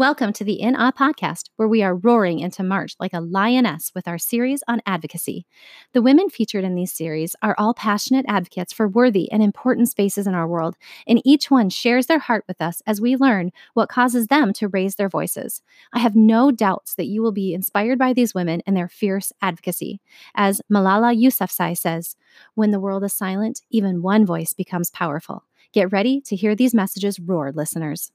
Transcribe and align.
Welcome 0.00 0.32
to 0.32 0.44
the 0.44 0.58
In 0.62 0.76
Awe 0.76 0.92
podcast, 0.92 1.50
where 1.56 1.68
we 1.68 1.82
are 1.82 1.94
roaring 1.94 2.38
into 2.38 2.62
March 2.62 2.94
like 2.98 3.12
a 3.12 3.20
lioness 3.20 3.92
with 3.94 4.08
our 4.08 4.16
series 4.16 4.62
on 4.66 4.80
advocacy. 4.86 5.46
The 5.92 6.00
women 6.00 6.30
featured 6.30 6.64
in 6.64 6.74
these 6.74 6.90
series 6.90 7.36
are 7.42 7.54
all 7.58 7.74
passionate 7.74 8.24
advocates 8.26 8.72
for 8.72 8.88
worthy 8.88 9.30
and 9.30 9.42
important 9.42 9.90
spaces 9.90 10.26
in 10.26 10.34
our 10.34 10.48
world, 10.48 10.76
and 11.06 11.20
each 11.22 11.50
one 11.50 11.68
shares 11.68 12.06
their 12.06 12.18
heart 12.18 12.44
with 12.48 12.62
us 12.62 12.80
as 12.86 12.98
we 12.98 13.14
learn 13.14 13.50
what 13.74 13.90
causes 13.90 14.28
them 14.28 14.54
to 14.54 14.68
raise 14.68 14.94
their 14.94 15.10
voices. 15.10 15.60
I 15.92 15.98
have 15.98 16.16
no 16.16 16.50
doubts 16.50 16.94
that 16.94 17.08
you 17.08 17.20
will 17.20 17.30
be 17.30 17.52
inspired 17.52 17.98
by 17.98 18.14
these 18.14 18.34
women 18.34 18.62
and 18.66 18.74
their 18.74 18.88
fierce 18.88 19.34
advocacy. 19.42 20.00
As 20.34 20.62
Malala 20.72 21.14
Yousafzai 21.14 21.76
says, 21.76 22.16
when 22.54 22.70
the 22.70 22.80
world 22.80 23.04
is 23.04 23.12
silent, 23.12 23.60
even 23.68 24.00
one 24.00 24.24
voice 24.24 24.54
becomes 24.54 24.88
powerful. 24.88 25.44
Get 25.74 25.92
ready 25.92 26.22
to 26.22 26.36
hear 26.36 26.56
these 26.56 26.72
messages 26.72 27.20
roar, 27.20 27.52
listeners. 27.52 28.12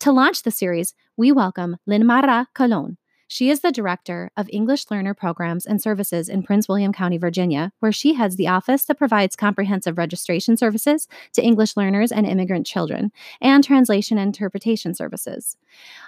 To 0.00 0.12
launch 0.12 0.42
the 0.42 0.50
series, 0.50 0.94
we 1.16 1.32
welcome 1.32 1.76
Linmara 1.88 2.46
Colon. 2.54 2.96
She 3.30 3.50
is 3.50 3.60
the 3.60 3.70
director 3.70 4.30
of 4.38 4.48
English 4.50 4.90
Learner 4.90 5.12
Programs 5.12 5.66
and 5.66 5.82
Services 5.82 6.30
in 6.30 6.42
Prince 6.42 6.66
William 6.66 6.94
County, 6.94 7.18
Virginia, 7.18 7.72
where 7.80 7.92
she 7.92 8.14
heads 8.14 8.36
the 8.36 8.48
office 8.48 8.86
that 8.86 8.96
provides 8.96 9.36
comprehensive 9.36 9.98
registration 9.98 10.56
services 10.56 11.06
to 11.34 11.42
English 11.42 11.76
learners 11.76 12.10
and 12.10 12.26
immigrant 12.26 12.66
children 12.66 13.12
and 13.42 13.62
translation 13.62 14.16
and 14.16 14.28
interpretation 14.28 14.94
services. 14.94 15.58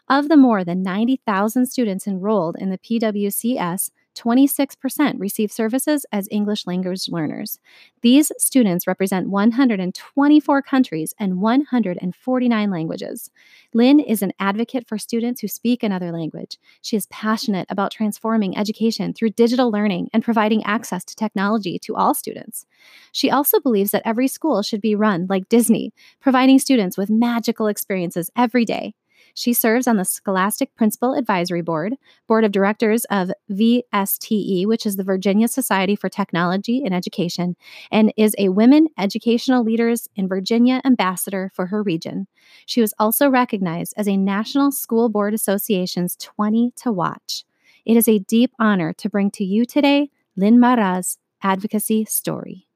Of 0.09 0.31
the 0.31 0.39
more 0.39 0.65
than 0.65 0.83
90,000 0.83 1.67
students 1.67 2.07
enrolled 2.07 2.57
in 2.59 2.71
the 2.71 2.79
PWCS, 2.79 3.91
26% 4.15 5.15
receive 5.19 5.53
services 5.53 6.07
as 6.13 6.29
English 6.31 6.67
language 6.67 7.09
learners. 7.09 7.59
These 8.03 8.33
students 8.39 8.87
represent 8.87 9.29
124 9.29 10.63
countries 10.63 11.15
and 11.19 11.41
149 11.41 12.71
languages. 12.71 13.31
Lynn 13.73 14.01
is 14.01 14.23
an 14.23 14.33
advocate 14.39 14.89
for 14.89 14.99
students 14.99 15.41
who 15.41 15.49
speak 15.49 15.83
another 15.83 16.13
language. 16.13 16.59
She 16.83 16.97
is 16.97 17.07
passionate 17.07 17.67
about 17.71 17.93
transforming 17.93 18.57
education 18.57 19.13
through 19.13 19.31
digital 19.31 19.71
learning 19.71 20.11
and 20.13 20.25
providing 20.25 20.65
access 20.65 21.05
to 21.05 21.17
technology 21.17 21.79
to 21.81 21.97
all 21.97 22.15
students. 22.15 22.67
She 23.13 23.31
also 23.31 23.61
believes 23.61 23.91
that 23.91 24.03
every 24.05 24.29
school 24.29 24.63
should 24.63 24.81
be 24.81 24.95
run 24.95 25.27
like 25.29 25.49
Disney, 25.49 25.93
providing 26.21 26.59
students 26.59 26.97
with 26.97 27.11
magical 27.11 27.67
experiences 27.67 28.31
every 28.37 28.65
day. 28.65 28.95
She 29.35 29.53
serves 29.53 29.87
on 29.87 29.97
the 29.97 30.05
Scholastic 30.05 30.75
Principal 30.75 31.15
Advisory 31.15 31.63
Board, 31.63 31.95
Board 32.27 32.45
of 32.45 32.53
Directors 32.53 33.05
of 33.07 33.31
VSTE, 33.51 34.67
which 34.67 34.87
is 34.87 34.97
the 34.97 35.05
Virginia 35.05 35.49
Society 35.49 35.97
for 35.97 36.09
Technology 36.09 36.83
and 36.85 36.95
Education, 36.95 37.57
and 37.91 38.13
is 38.17 38.35
a 38.39 38.49
Women 38.49 38.89
Educational 38.99 39.63
Leaders 39.63 40.09
in 40.17 40.29
Virginia 40.29 40.81
ambassador 40.85 41.51
for 41.55 41.67
her 41.67 41.83
region. 41.83 42.27
She 42.67 42.81
was 42.81 42.95
also 42.99 43.29
recognized 43.29 43.95
as 43.97 44.09
a 44.09 44.17
National 44.17 44.71
School 44.71 45.09
Board 45.09 45.35
Association's 45.35 46.17
20 46.17 46.73
to 46.77 46.93
Watch. 46.93 47.45
It 47.85 47.97
is 47.97 48.09
a 48.09 48.19
deep 48.19 48.53
honor 48.59 48.93
to 48.95 49.09
bring 49.09 49.31
to 49.33 49.45
you 49.45 49.65
today 49.65 50.11
Linmara's 50.39 51.19
advocacy 51.43 52.05
story. 52.05 52.67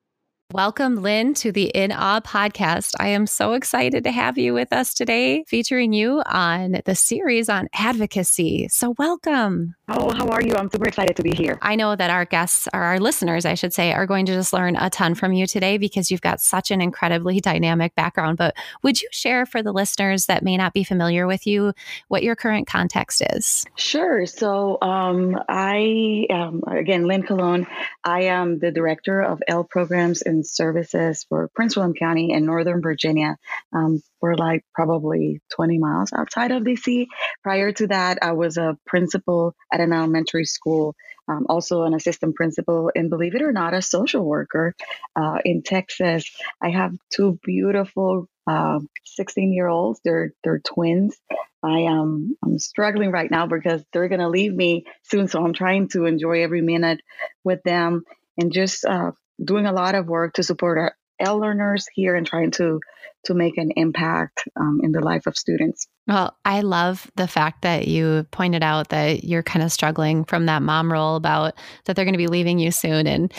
Welcome, 0.53 0.97
Lynn, 0.97 1.33
to 1.35 1.51
the 1.51 1.65
In 1.75 1.91
Awe 1.91 2.21
podcast. 2.21 2.93
I 3.01 3.09
am 3.09 3.27
so 3.27 3.55
excited 3.55 4.05
to 4.05 4.13
have 4.13 4.37
you 4.37 4.53
with 4.53 4.75
us 4.75 4.93
today, 4.93 5.43
featuring 5.49 5.95
you 5.95 6.23
on 6.27 6.83
the 6.85 6.95
series 6.95 7.49
on 7.49 7.69
advocacy. 7.73 8.69
So, 8.69 8.95
welcome. 8.99 9.75
Oh, 9.89 10.13
how 10.15 10.29
are 10.29 10.43
you? 10.43 10.55
I'm 10.55 10.71
super 10.71 10.87
excited 10.87 11.17
to 11.17 11.23
be 11.23 11.35
here. 11.35 11.59
I 11.63 11.77
know 11.77 11.97
that 11.97 12.11
our 12.11 12.27
guests, 12.27 12.69
or 12.73 12.83
our 12.83 13.01
listeners, 13.01 13.47
I 13.47 13.55
should 13.55 13.73
say, 13.73 13.93
are 13.93 14.07
going 14.07 14.27
to 14.27 14.35
just 14.35 14.53
learn 14.53 14.77
a 14.77 14.91
ton 14.91 15.15
from 15.15 15.33
you 15.33 15.47
today 15.47 15.79
because 15.79 16.11
you've 16.11 16.21
got 16.21 16.41
such 16.41 16.71
an 16.71 16.81
incredibly 16.81 17.41
dynamic 17.41 17.95
background. 17.95 18.37
But 18.37 18.55
would 18.83 19.01
you 19.01 19.09
share 19.13 19.47
for 19.47 19.63
the 19.63 19.73
listeners 19.73 20.27
that 20.27 20.45
may 20.45 20.57
not 20.59 20.75
be 20.75 20.85
familiar 20.85 21.27
with 21.27 21.47
you 21.47 21.73
what 22.09 22.23
your 22.23 22.37
current 22.37 22.67
context 22.67 23.23
is? 23.33 23.65
Sure. 23.77 24.27
So, 24.27 24.79
um, 24.83 25.39
I, 25.49 26.27
um, 26.31 26.63
again, 26.69 27.07
Lynn 27.07 27.25
Colon, 27.25 27.67
I 28.05 28.25
am 28.25 28.59
the 28.59 28.71
director 28.71 29.21
of 29.21 29.43
L 29.49 29.65
programs 29.65 30.23
and 30.35 30.47
services 30.47 31.25
for 31.29 31.49
Prince 31.55 31.77
William 31.77 31.95
County 31.95 32.33
and 32.33 32.45
Northern 32.45 32.83
Virginia. 32.83 33.37
Um, 33.73 34.03
we're 34.21 34.35
like 34.35 34.65
probably 34.75 35.41
20 35.55 35.79
miles 35.79 36.13
outside 36.13 36.51
of 36.51 36.65
DC. 36.65 37.07
Prior 37.43 37.73
to 37.73 37.87
that, 37.87 38.19
I 38.23 38.33
was 38.33 38.57
a 38.59 38.77
principal 38.87 39.55
at 39.73 39.81
an 39.81 39.93
elementary 39.93 40.45
school, 40.45 40.95
um, 41.29 41.47
also 41.49 41.83
an 41.83 41.95
assistant 41.95 42.35
principal, 42.35 42.91
and 42.95 43.11
believe 43.11 43.35
it 43.35 43.43
or 43.43 43.53
not, 43.53 43.75
a 43.75 43.81
social 43.81 44.25
worker 44.25 44.75
uh, 45.17 45.39
in 45.45 45.63
Texas. 45.63 46.31
I 46.61 46.71
have 46.71 46.93
two 47.11 47.39
beautiful 47.43 48.29
16 48.47 49.49
uh, 49.49 49.53
year 49.53 49.69
olds. 49.69 50.01
They're 50.05 50.33
they're 50.43 50.61
twins. 50.61 51.17
I 51.63 51.81
am 51.81 52.37
I'm 52.45 52.59
struggling 52.59 53.11
right 53.11 53.31
now 53.31 53.47
because 53.47 53.83
they're 53.93 54.09
gonna 54.09 54.29
leave 54.29 54.55
me 54.55 54.85
soon, 55.05 55.29
so 55.29 55.43
I'm 55.43 55.55
trying 55.55 55.89
to 55.89 56.05
enjoy 56.05 56.43
every 56.43 56.61
minute 56.61 57.01
with 57.43 57.63
them 57.63 58.05
and 58.37 58.53
just 58.53 58.85
uh, 58.85 59.13
doing 59.43 59.67
a 59.67 59.73
lot 59.73 59.95
of 59.95 60.07
work 60.07 60.35
to 60.35 60.43
support 60.43 60.79
our 60.79 60.95
L 61.21 61.39
learners 61.39 61.87
here 61.95 62.15
and 62.15 62.27
trying 62.27 62.51
to 62.53 62.81
to 63.25 63.35
make 63.35 63.57
an 63.57 63.71
impact 63.77 64.47
um, 64.57 64.81
in 64.83 64.93
the 64.93 65.01
life 65.01 65.27
of 65.27 65.37
students. 65.37 65.87
Well, 66.07 66.37
I 66.45 66.61
love 66.61 67.11
the 67.17 67.27
fact 67.27 67.63
that 67.63 67.89
you 67.89 68.27
pointed 68.31 68.63
out 68.63 68.91
that 68.91 69.25
you're 69.25 69.43
kind 69.43 69.65
of 69.65 69.73
struggling 69.73 70.25
from 70.25 70.47
that 70.47 70.63
mom 70.63 70.93
role 70.93 71.17
about 71.17 71.55
that 71.85 71.97
they're 71.97 72.05
going 72.05 72.15
to 72.15 72.19
be 72.19 72.27
leaving 72.27 72.59
you 72.59 72.71
soon. 72.71 73.07
And 73.07 73.33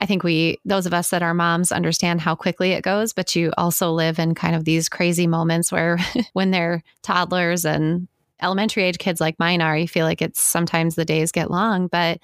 I 0.00 0.06
think 0.06 0.24
we, 0.24 0.58
those 0.64 0.86
of 0.86 0.92
us 0.92 1.10
that 1.10 1.22
are 1.22 1.34
moms, 1.34 1.70
understand 1.70 2.20
how 2.20 2.34
quickly 2.34 2.72
it 2.72 2.82
goes, 2.82 3.12
but 3.12 3.36
you 3.36 3.52
also 3.56 3.92
live 3.92 4.18
in 4.18 4.34
kind 4.34 4.56
of 4.56 4.64
these 4.64 4.88
crazy 4.88 5.28
moments 5.28 5.70
where 5.70 5.98
when 6.32 6.50
they're 6.50 6.82
toddlers 7.02 7.64
and 7.64 8.08
elementary 8.40 8.82
age 8.82 8.98
kids 8.98 9.20
like 9.20 9.38
mine 9.38 9.62
are, 9.62 9.78
you 9.78 9.86
feel 9.86 10.04
like 10.04 10.20
it's 10.20 10.42
sometimes 10.42 10.96
the 10.96 11.04
days 11.04 11.30
get 11.30 11.52
long, 11.52 11.86
but 11.86 12.18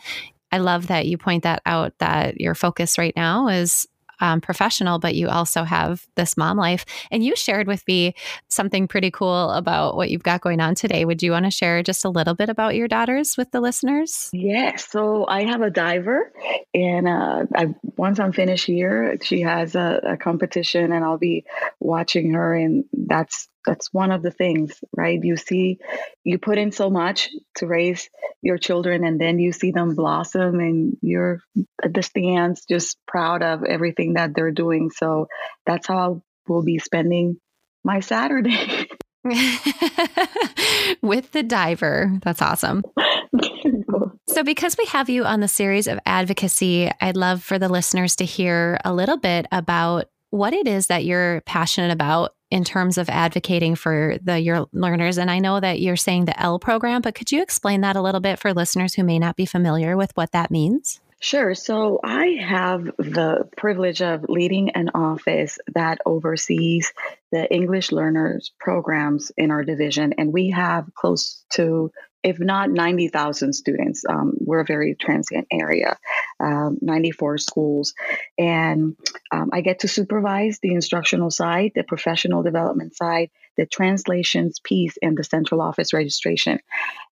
I 0.50 0.58
love 0.58 0.86
that 0.88 1.06
you 1.06 1.18
point 1.18 1.42
that 1.42 1.62
out 1.66 1.98
that 1.98 2.40
your 2.40 2.54
focus 2.54 2.98
right 2.98 3.14
now 3.16 3.48
is 3.48 3.86
um, 4.20 4.40
professional, 4.40 4.98
but 4.98 5.14
you 5.14 5.28
also 5.28 5.64
have 5.64 6.06
this 6.16 6.36
mom 6.36 6.56
life. 6.56 6.84
And 7.10 7.24
you 7.24 7.36
shared 7.36 7.66
with 7.66 7.86
me 7.86 8.14
something 8.48 8.88
pretty 8.88 9.10
cool 9.10 9.50
about 9.52 9.96
what 9.96 10.10
you've 10.10 10.22
got 10.22 10.40
going 10.40 10.60
on 10.60 10.74
today. 10.74 11.04
Would 11.04 11.22
you 11.22 11.32
want 11.32 11.44
to 11.44 11.50
share 11.50 11.82
just 11.82 12.04
a 12.04 12.08
little 12.08 12.34
bit 12.34 12.48
about 12.48 12.74
your 12.74 12.88
daughters 12.88 13.36
with 13.36 13.50
the 13.52 13.60
listeners? 13.60 14.30
Yes. 14.32 14.88
So 14.88 15.26
I 15.28 15.44
have 15.44 15.62
a 15.62 15.70
diver, 15.70 16.32
and 16.74 17.08
uh, 17.08 17.46
I, 17.54 17.74
once 17.96 18.18
I'm 18.18 18.32
finished 18.32 18.66
here, 18.66 19.16
she 19.22 19.42
has 19.42 19.74
a, 19.74 20.00
a 20.04 20.16
competition, 20.16 20.92
and 20.92 21.04
I'll 21.04 21.18
be 21.18 21.44
watching 21.80 22.32
her, 22.32 22.54
and 22.54 22.84
that's 22.92 23.48
that's 23.66 23.92
one 23.92 24.10
of 24.12 24.22
the 24.22 24.30
things 24.30 24.78
right? 24.96 25.18
You 25.22 25.36
see 25.36 25.78
you 26.24 26.38
put 26.38 26.58
in 26.58 26.72
so 26.72 26.90
much 26.90 27.30
to 27.56 27.66
raise 27.66 28.08
your 28.42 28.58
children 28.58 29.04
and 29.04 29.20
then 29.20 29.38
you 29.38 29.52
see 29.52 29.70
them 29.70 29.94
blossom 29.94 30.60
and 30.60 30.96
you're 31.02 31.40
at 31.82 31.94
the 31.94 32.02
stands 32.02 32.64
just 32.68 32.96
proud 33.06 33.42
of 33.42 33.64
everything 33.64 34.14
that 34.14 34.34
they're 34.34 34.50
doing. 34.50 34.90
So 34.90 35.28
that's 35.66 35.86
how 35.86 36.14
i 36.14 36.50
will 36.50 36.62
be 36.62 36.78
spending 36.78 37.36
my 37.84 38.00
saturday. 38.00 38.88
With 41.02 41.32
the 41.32 41.42
diver. 41.42 42.18
That's 42.22 42.40
awesome. 42.40 42.82
So, 44.28 44.44
because 44.44 44.76
we 44.78 44.84
have 44.90 45.08
you 45.08 45.24
on 45.24 45.40
the 45.40 45.48
series 45.48 45.86
of 45.86 45.98
advocacy, 46.04 46.90
I'd 47.00 47.16
love 47.16 47.42
for 47.42 47.58
the 47.58 47.68
listeners 47.68 48.14
to 48.16 48.24
hear 48.24 48.78
a 48.84 48.92
little 48.92 49.16
bit 49.16 49.46
about 49.50 50.04
what 50.30 50.52
it 50.52 50.68
is 50.68 50.88
that 50.88 51.04
you're 51.04 51.40
passionate 51.40 51.90
about 51.90 52.34
in 52.50 52.64
terms 52.64 52.98
of 52.98 53.08
advocating 53.08 53.74
for 53.74 54.16
the 54.22 54.38
your 54.38 54.66
learners 54.72 55.18
and 55.18 55.30
i 55.30 55.38
know 55.38 55.60
that 55.60 55.80
you're 55.80 55.96
saying 55.96 56.24
the 56.24 56.40
l 56.40 56.58
program 56.58 57.00
but 57.00 57.14
could 57.14 57.30
you 57.30 57.42
explain 57.42 57.80
that 57.80 57.96
a 57.96 58.02
little 58.02 58.20
bit 58.20 58.38
for 58.38 58.54
listeners 58.54 58.94
who 58.94 59.04
may 59.04 59.18
not 59.18 59.36
be 59.36 59.46
familiar 59.46 59.96
with 59.96 60.12
what 60.16 60.32
that 60.32 60.50
means 60.50 61.00
Sure. 61.20 61.54
So 61.54 61.98
I 62.04 62.38
have 62.40 62.84
the 62.96 63.48
privilege 63.56 64.02
of 64.02 64.26
leading 64.28 64.70
an 64.70 64.90
office 64.94 65.58
that 65.74 65.98
oversees 66.06 66.92
the 67.32 67.52
English 67.52 67.90
learners 67.90 68.52
programs 68.60 69.32
in 69.36 69.50
our 69.50 69.64
division, 69.64 70.14
and 70.16 70.32
we 70.32 70.50
have 70.50 70.94
close 70.94 71.42
to 71.54 71.90
if 72.28 72.40
not 72.40 72.70
90,000 72.70 73.52
students. 73.54 74.04
Um, 74.08 74.34
we're 74.40 74.60
a 74.60 74.64
very 74.64 74.94
transient 74.94 75.48
area. 75.52 75.96
um, 76.40 76.78
94 76.80 77.38
schools. 77.38 77.94
And 78.38 78.96
um, 79.32 79.50
I 79.52 79.60
get 79.60 79.80
to 79.80 79.88
supervise 79.88 80.58
the 80.60 80.72
instructional 80.74 81.30
side, 81.30 81.72
the 81.74 81.82
professional 81.82 82.42
development 82.42 82.96
side, 82.96 83.30
the 83.56 83.66
translations 83.66 84.60
piece, 84.60 84.96
and 85.02 85.16
the 85.16 85.24
central 85.24 85.60
office 85.60 85.92
registration. 85.92 86.60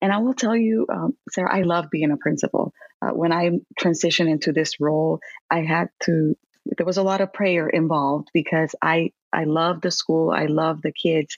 And 0.01 0.11
I 0.13 0.19
will 0.19 0.33
tell 0.33 0.55
you, 0.55 0.85
um, 0.89 1.15
Sarah, 1.31 1.53
I 1.55 1.61
love 1.63 1.89
being 1.91 2.11
a 2.11 2.17
principal. 2.17 2.73
Uh, 3.01 3.11
when 3.11 3.31
I 3.31 3.51
transitioned 3.79 4.29
into 4.29 4.51
this 4.53 4.79
role, 4.79 5.19
I 5.49 5.61
had 5.61 5.89
to 6.03 6.35
there 6.77 6.85
was 6.85 6.97
a 6.97 7.03
lot 7.03 7.21
of 7.21 7.31
prayer 7.31 7.69
involved 7.69 8.29
because 8.33 8.73
I 8.81 9.11
I 9.31 9.43
love 9.43 9.81
the 9.81 9.91
school, 9.91 10.31
I 10.31 10.45
love 10.47 10.81
the 10.81 10.91
kids, 10.93 11.37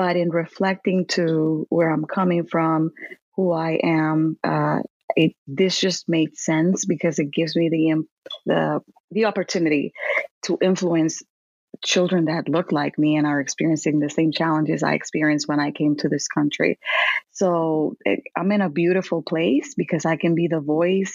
but 0.00 0.16
in 0.16 0.30
reflecting 0.30 1.04
to 1.04 1.66
where 1.68 1.90
I'm 1.90 2.06
coming 2.06 2.46
from, 2.46 2.92
who 3.36 3.52
I 3.52 3.72
am, 3.82 4.38
uh, 4.42 4.78
it 5.14 5.32
this 5.46 5.78
just 5.78 6.08
made 6.08 6.38
sense 6.38 6.86
because 6.86 7.18
it 7.18 7.30
gives 7.30 7.54
me 7.54 7.68
the 7.68 8.04
the 8.46 8.80
the 9.10 9.26
opportunity 9.26 9.92
to 10.44 10.56
influence 10.62 11.22
children 11.84 12.24
that 12.24 12.48
look 12.48 12.72
like 12.72 12.98
me 12.98 13.16
and 13.16 13.26
are 13.26 13.40
experiencing 13.40 14.00
the 14.00 14.08
same 14.08 14.32
challenges 14.32 14.82
I 14.82 14.94
experienced 14.94 15.48
when 15.48 15.60
I 15.60 15.70
came 15.70 15.96
to 15.96 16.08
this 16.08 16.28
country. 16.28 16.78
So 17.32 17.98
it, 18.06 18.20
I'm 18.34 18.52
in 18.52 18.62
a 18.62 18.70
beautiful 18.70 19.22
place 19.22 19.74
because 19.76 20.06
I 20.06 20.16
can 20.16 20.34
be 20.34 20.48
the 20.48 20.60
voice 20.60 21.12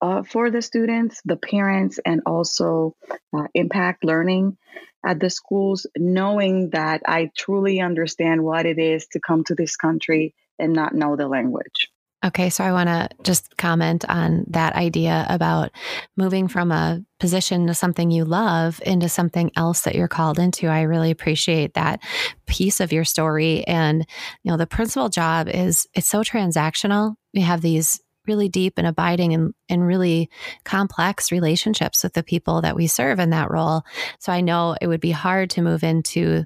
uh, 0.00 0.22
for 0.22 0.50
the 0.50 0.62
students, 0.62 1.20
the 1.24 1.36
parents, 1.36 1.98
and 2.04 2.22
also 2.26 2.96
uh, 3.36 3.46
impact 3.54 4.04
learning 4.04 4.56
at 5.04 5.20
the 5.20 5.30
schools, 5.30 5.86
knowing 5.96 6.70
that 6.70 7.02
I 7.06 7.30
truly 7.36 7.80
understand 7.80 8.44
what 8.44 8.66
it 8.66 8.78
is 8.78 9.06
to 9.12 9.20
come 9.20 9.44
to 9.44 9.54
this 9.54 9.76
country 9.76 10.34
and 10.58 10.72
not 10.72 10.94
know 10.94 11.16
the 11.16 11.28
language. 11.28 11.90
Okay, 12.22 12.50
so 12.50 12.62
I 12.62 12.72
want 12.72 12.88
to 12.88 13.08
just 13.22 13.56
comment 13.56 14.04
on 14.06 14.44
that 14.48 14.74
idea 14.74 15.24
about 15.30 15.70
moving 16.18 16.48
from 16.48 16.70
a 16.70 17.02
position 17.18 17.66
to 17.66 17.74
something 17.74 18.10
you 18.10 18.26
love 18.26 18.78
into 18.84 19.08
something 19.08 19.50
else 19.56 19.82
that 19.82 19.94
you're 19.94 20.06
called 20.06 20.38
into. 20.38 20.66
I 20.66 20.82
really 20.82 21.10
appreciate 21.10 21.72
that 21.74 22.02
piece 22.46 22.78
of 22.78 22.92
your 22.92 23.04
story 23.04 23.66
and 23.66 24.06
you 24.42 24.50
know 24.50 24.58
the 24.58 24.66
principal 24.66 25.08
job 25.08 25.48
is 25.48 25.88
it's 25.94 26.08
so 26.08 26.22
transactional. 26.22 27.14
We 27.32 27.40
have 27.40 27.62
these 27.62 28.00
really 28.26 28.48
deep 28.48 28.74
and 28.76 28.86
abiding 28.86 29.34
and, 29.34 29.54
and 29.68 29.86
really 29.86 30.30
complex 30.64 31.32
relationships 31.32 32.02
with 32.02 32.12
the 32.14 32.22
people 32.22 32.62
that 32.62 32.76
we 32.76 32.86
serve 32.86 33.18
in 33.18 33.30
that 33.30 33.50
role. 33.50 33.82
So 34.18 34.32
I 34.32 34.40
know 34.40 34.76
it 34.80 34.86
would 34.86 35.00
be 35.00 35.10
hard 35.10 35.50
to 35.50 35.62
move 35.62 35.82
into 35.82 36.44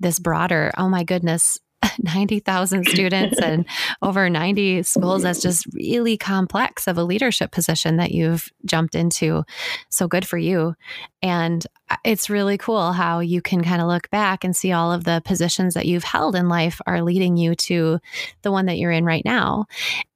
this 0.00 0.18
broader, 0.18 0.72
oh 0.76 0.88
my 0.88 1.04
goodness, 1.04 1.58
90,000 2.02 2.86
students 2.88 3.38
and 3.38 3.66
over 4.02 4.28
90 4.28 4.82
schools. 4.82 5.22
That's 5.22 5.42
just 5.42 5.66
really 5.72 6.16
complex 6.16 6.86
of 6.86 6.98
a 6.98 7.04
leadership 7.04 7.52
position 7.52 7.96
that 7.96 8.12
you've 8.12 8.50
jumped 8.64 8.94
into. 8.94 9.44
So 9.88 10.08
good 10.08 10.26
for 10.26 10.38
you. 10.38 10.74
And 11.22 11.66
uh, 11.90 11.96
it's 12.04 12.30
really 12.30 12.58
cool 12.58 12.92
how 12.92 13.20
you 13.20 13.40
can 13.40 13.62
kind 13.62 13.80
of 13.80 13.88
look 13.88 14.10
back 14.10 14.44
and 14.44 14.54
see 14.54 14.72
all 14.72 14.92
of 14.92 15.04
the 15.04 15.22
positions 15.24 15.74
that 15.74 15.86
you've 15.86 16.04
held 16.04 16.34
in 16.34 16.48
life 16.48 16.80
are 16.86 17.02
leading 17.02 17.36
you 17.36 17.54
to 17.54 17.98
the 18.42 18.52
one 18.52 18.66
that 18.66 18.78
you're 18.78 18.90
in 18.90 19.04
right 19.04 19.24
now. 19.24 19.66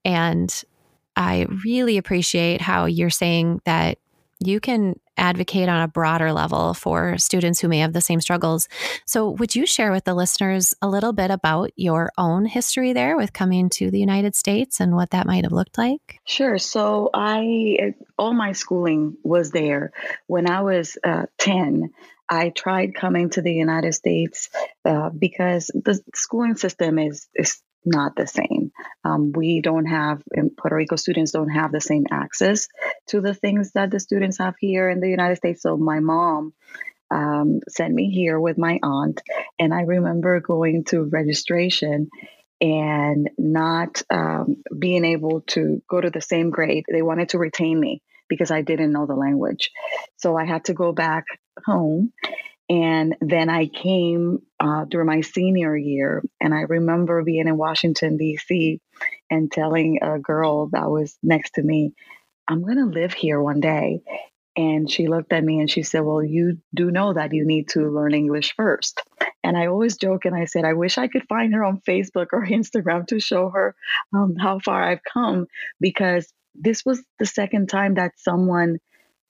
And 0.05 0.65
I 1.21 1.47
really 1.67 1.99
appreciate 1.99 2.63
how 2.63 2.87
you're 2.87 3.11
saying 3.11 3.61
that 3.67 3.99
you 4.43 4.59
can 4.59 4.99
advocate 5.19 5.69
on 5.69 5.83
a 5.83 5.87
broader 5.87 6.33
level 6.33 6.73
for 6.73 7.19
students 7.19 7.61
who 7.61 7.69
may 7.69 7.81
have 7.81 7.93
the 7.93 8.01
same 8.01 8.23
struggles. 8.23 8.69
So, 9.05 9.29
would 9.33 9.55
you 9.55 9.67
share 9.67 9.93
with 9.93 10.05
the 10.05 10.15
listeners 10.15 10.73
a 10.81 10.89
little 10.89 11.13
bit 11.13 11.31
about 11.31 11.73
your 11.77 12.11
own 12.17 12.47
history 12.47 12.95
there 12.95 13.19
with 13.19 13.35
coming 13.35 13.69
to 13.71 13.91
the 13.91 14.01
United 14.01 14.35
States 14.35 14.81
and 14.81 14.97
what 14.97 15.11
that 15.11 15.27
might 15.27 15.45
have 15.45 15.53
looked 15.53 15.77
like? 15.77 16.21
Sure. 16.25 16.57
So, 16.57 17.11
I 17.13 17.95
all 18.19 18.33
my 18.33 18.53
schooling 18.53 19.19
was 19.23 19.51
there. 19.51 19.93
When 20.27 20.49
I 20.49 20.63
was 20.63 20.97
uh, 21.05 21.27
10, 21.37 21.91
I 22.31 22.49
tried 22.49 22.95
coming 22.95 23.29
to 23.31 23.43
the 23.43 23.53
United 23.53 23.93
States 23.93 24.49
uh, 24.87 25.11
because 25.11 25.67
the 25.75 26.01
schooling 26.15 26.57
system 26.57 26.99
is, 26.99 27.29
is 27.35 27.61
not 27.85 28.17
the 28.17 28.27
same. 28.27 28.73
Um, 29.05 29.33
we 29.33 29.61
don't 29.61 29.87
have, 29.87 30.23
Puerto 30.59 30.77
Rico 30.77 30.97
students 30.97 31.33
don't 31.33 31.49
have 31.51 31.73
the 31.73 31.81
same 31.81 32.07
access 32.11 32.69
to 33.09 33.21
the 33.21 33.35
things 33.35 33.73
that 33.73 33.91
the 33.91 34.01
students 34.01 34.39
have 34.39 34.55
here 34.59 34.89
in 34.91 35.01
the 35.01 35.09
United 35.09 35.37
States. 35.37 35.63
So 35.63 35.77
my 35.77 36.01
mom 36.01 36.53
um, 37.11 37.61
sent 37.69 37.93
me 37.93 38.11
here 38.11 38.39
with 38.39 38.59
my 38.59 38.79
aunt, 38.83 39.21
and 39.59 39.75
I 39.75 39.83
remember 39.83 40.41
going 40.41 40.85
to 40.85 41.03
registration 41.03 42.09
and 42.61 43.31
not 43.39 44.03
um, 44.11 44.63
being 44.79 45.05
able 45.05 45.41
to 45.49 45.83
go 45.89 46.01
to 46.01 46.11
the 46.11 46.21
same 46.21 46.51
grade. 46.51 46.85
They 46.91 47.03
wanted 47.03 47.31
to 47.31 47.39
retain 47.39 47.81
me 47.81 48.03
because 48.29 48.51
I 48.51 48.63
didn't 48.63 48.93
know 48.93 49.07
the 49.07 49.15
language. 49.15 49.71
So 50.19 50.37
I 50.37 50.45
had 50.45 50.67
to 50.67 50.75
go 50.75 50.93
back 50.93 51.25
home 51.65 52.13
and 52.71 53.17
then 53.21 53.51
I 53.51 53.67
came 53.67 54.43
uh, 54.61 54.85
during 54.85 55.09
my 55.09 55.23
senior 55.23 55.77
year, 55.77 56.23
and 56.41 56.55
I 56.55 56.61
remember 56.61 57.25
being 57.25 57.49
in 57.49 57.57
Washington, 57.57 58.17
D.C., 58.17 58.81
and 59.29 59.51
telling 59.51 59.99
a 60.03 60.21
girl 60.21 60.69
that 60.69 60.89
was 60.89 61.19
next 61.21 61.55
to 61.55 61.63
me, 61.63 61.95
I'm 62.47 62.63
going 62.63 62.77
to 62.77 62.85
live 62.85 63.13
here 63.13 63.43
one 63.43 63.59
day. 63.59 64.03
And 64.57 64.89
she 64.89 65.09
looked 65.09 65.33
at 65.33 65.43
me 65.43 65.59
and 65.59 65.69
she 65.69 65.83
said, 65.83 66.01
Well, 66.01 66.23
you 66.23 66.59
do 66.73 66.93
know 66.93 67.13
that 67.13 67.33
you 67.33 67.45
need 67.45 67.71
to 67.71 67.91
learn 67.91 68.15
English 68.15 68.55
first. 68.55 69.01
And 69.43 69.57
I 69.57 69.67
always 69.67 69.97
joke 69.97 70.25
and 70.25 70.35
I 70.35 70.45
said, 70.45 70.65
I 70.65 70.75
wish 70.75 70.97
I 70.97 71.09
could 71.09 71.27
find 71.29 71.55
her 71.55 71.65
on 71.65 71.81
Facebook 71.81 72.29
or 72.33 72.47
Instagram 72.49 73.07
to 73.09 73.19
show 73.19 73.51
her 73.51 73.75
um, 74.15 74.37
how 74.37 74.61
far 74.61 74.83
I've 74.83 75.03
come 75.03 75.47
because 75.81 76.33
this 76.55 76.85
was 76.85 77.03
the 77.19 77.27
second 77.27 77.69
time 77.69 77.95
that 77.95 78.13
someone 78.19 78.79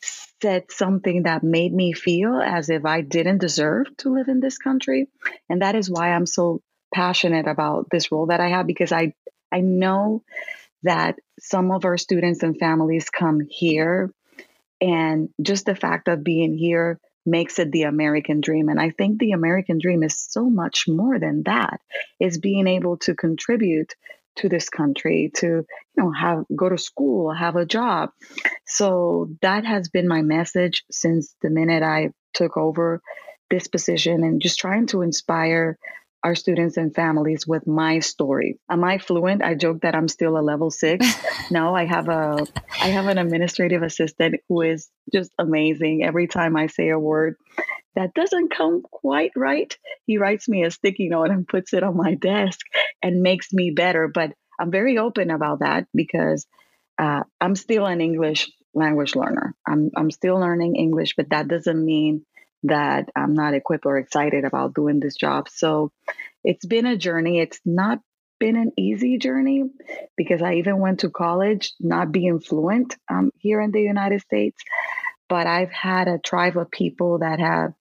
said 0.02 0.64
something 0.70 1.24
that 1.24 1.42
made 1.42 1.72
me 1.72 1.92
feel 1.92 2.40
as 2.40 2.70
if 2.70 2.84
I 2.84 3.02
didn't 3.02 3.38
deserve 3.38 3.86
to 3.98 4.12
live 4.12 4.28
in 4.28 4.40
this 4.40 4.58
country. 4.58 5.08
And 5.48 5.62
that 5.62 5.74
is 5.74 5.90
why 5.90 6.12
I'm 6.12 6.26
so 6.26 6.62
passionate 6.94 7.46
about 7.46 7.88
this 7.90 8.10
role 8.10 8.26
that 8.26 8.40
I 8.40 8.48
have 8.48 8.66
because 8.66 8.92
I 8.92 9.14
I 9.52 9.60
know 9.60 10.22
that 10.82 11.16
some 11.38 11.70
of 11.70 11.84
our 11.84 11.98
students 11.98 12.42
and 12.42 12.58
families 12.58 13.10
come 13.10 13.40
here 13.48 14.12
and 14.80 15.28
just 15.42 15.66
the 15.66 15.74
fact 15.74 16.08
of 16.08 16.24
being 16.24 16.56
here 16.56 16.98
makes 17.26 17.58
it 17.58 17.70
the 17.70 17.82
American 17.82 18.40
dream. 18.40 18.68
And 18.68 18.80
I 18.80 18.90
think 18.90 19.18
the 19.18 19.32
American 19.32 19.78
dream 19.78 20.02
is 20.02 20.18
so 20.18 20.48
much 20.48 20.88
more 20.88 21.18
than 21.18 21.42
that. 21.44 21.80
Is 22.18 22.38
being 22.38 22.66
able 22.66 22.96
to 22.98 23.14
contribute 23.14 23.94
to 24.36 24.48
this 24.48 24.68
country 24.68 25.30
to 25.36 25.46
you 25.46 25.64
know 25.96 26.12
have 26.12 26.44
go 26.54 26.68
to 26.68 26.78
school 26.78 27.32
have 27.32 27.56
a 27.56 27.66
job. 27.66 28.10
So 28.66 29.30
that 29.42 29.64
has 29.64 29.88
been 29.88 30.08
my 30.08 30.22
message 30.22 30.84
since 30.90 31.34
the 31.42 31.50
minute 31.50 31.82
i 31.82 32.10
took 32.32 32.56
over 32.56 33.02
this 33.50 33.66
position 33.66 34.22
and 34.22 34.40
just 34.40 34.58
trying 34.58 34.86
to 34.86 35.02
inspire 35.02 35.76
our 36.22 36.34
students 36.34 36.76
and 36.76 36.94
families 36.94 37.46
with 37.46 37.66
my 37.66 38.00
story. 38.00 38.58
Am 38.68 38.84
I 38.84 38.98
fluent? 38.98 39.42
I 39.42 39.54
joke 39.54 39.82
that 39.82 39.94
I'm 39.94 40.08
still 40.08 40.36
a 40.38 40.42
level 40.42 40.70
six. 40.70 41.06
no, 41.50 41.74
I 41.74 41.86
have 41.86 42.08
a 42.08 42.46
I 42.80 42.88
have 42.88 43.06
an 43.06 43.18
administrative 43.18 43.82
assistant 43.82 44.36
who 44.48 44.60
is 44.62 44.88
just 45.12 45.32
amazing. 45.38 46.04
Every 46.04 46.26
time 46.26 46.56
I 46.56 46.66
say 46.66 46.90
a 46.90 46.98
word 46.98 47.36
that 47.96 48.14
doesn't 48.14 48.54
come 48.54 48.82
quite 48.82 49.32
right, 49.34 49.74
he 50.06 50.18
writes 50.18 50.48
me 50.48 50.64
a 50.64 50.70
sticky 50.70 51.08
note 51.08 51.30
and 51.30 51.48
puts 51.48 51.72
it 51.72 51.82
on 51.82 51.96
my 51.96 52.14
desk 52.14 52.60
and 53.02 53.22
makes 53.22 53.52
me 53.52 53.70
better. 53.70 54.08
But 54.08 54.32
I'm 54.60 54.70
very 54.70 54.98
open 54.98 55.30
about 55.30 55.60
that 55.60 55.86
because 55.94 56.46
uh, 56.98 57.22
I'm 57.40 57.56
still 57.56 57.86
an 57.86 58.00
English 58.00 58.50
language 58.74 59.16
learner. 59.16 59.54
I'm 59.66 59.90
I'm 59.96 60.10
still 60.10 60.38
learning 60.38 60.76
English, 60.76 61.14
but 61.16 61.30
that 61.30 61.48
doesn't 61.48 61.84
mean 61.84 62.24
that 62.64 63.08
I'm 63.16 63.34
not 63.34 63.54
equipped 63.54 63.86
or 63.86 63.98
excited 63.98 64.44
about 64.44 64.74
doing 64.74 65.00
this 65.00 65.16
job. 65.16 65.48
So 65.48 65.92
it's 66.44 66.66
been 66.66 66.86
a 66.86 66.96
journey. 66.96 67.40
It's 67.40 67.60
not 67.64 68.00
been 68.38 68.56
an 68.56 68.72
easy 68.76 69.18
journey 69.18 69.64
because 70.16 70.42
I 70.42 70.54
even 70.54 70.78
went 70.78 71.00
to 71.00 71.10
college 71.10 71.72
not 71.78 72.10
being 72.10 72.40
fluent 72.40 72.96
um, 73.08 73.30
here 73.38 73.60
in 73.60 73.70
the 73.70 73.80
United 73.80 74.22
States. 74.22 74.62
But 75.28 75.46
I've 75.46 75.70
had 75.70 76.08
a 76.08 76.18
tribe 76.18 76.56
of 76.56 76.70
people 76.70 77.18
that 77.18 77.38
have 77.38 77.72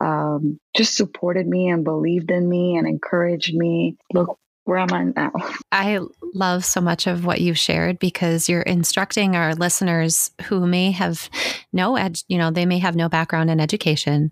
um, 0.00 0.60
just 0.76 0.94
supported 0.96 1.46
me 1.46 1.68
and 1.68 1.84
believed 1.84 2.30
in 2.30 2.46
me 2.48 2.76
and 2.76 2.86
encouraged 2.86 3.54
me. 3.54 3.96
Look, 4.12 4.38
where 4.68 4.76
am 4.76 4.92
I 4.92 5.04
now? 5.04 5.32
I 5.72 5.98
love 6.34 6.62
so 6.62 6.82
much 6.82 7.06
of 7.06 7.24
what 7.24 7.40
you've 7.40 7.58
shared 7.58 7.98
because 7.98 8.50
you're 8.50 8.60
instructing 8.60 9.34
our 9.34 9.54
listeners 9.54 10.30
who 10.42 10.66
may 10.66 10.90
have 10.90 11.30
no 11.72 11.96
ed, 11.96 12.20
you 12.28 12.36
know, 12.36 12.50
they 12.50 12.66
may 12.66 12.78
have 12.78 12.94
no 12.94 13.08
background 13.08 13.48
in 13.48 13.60
education 13.60 14.30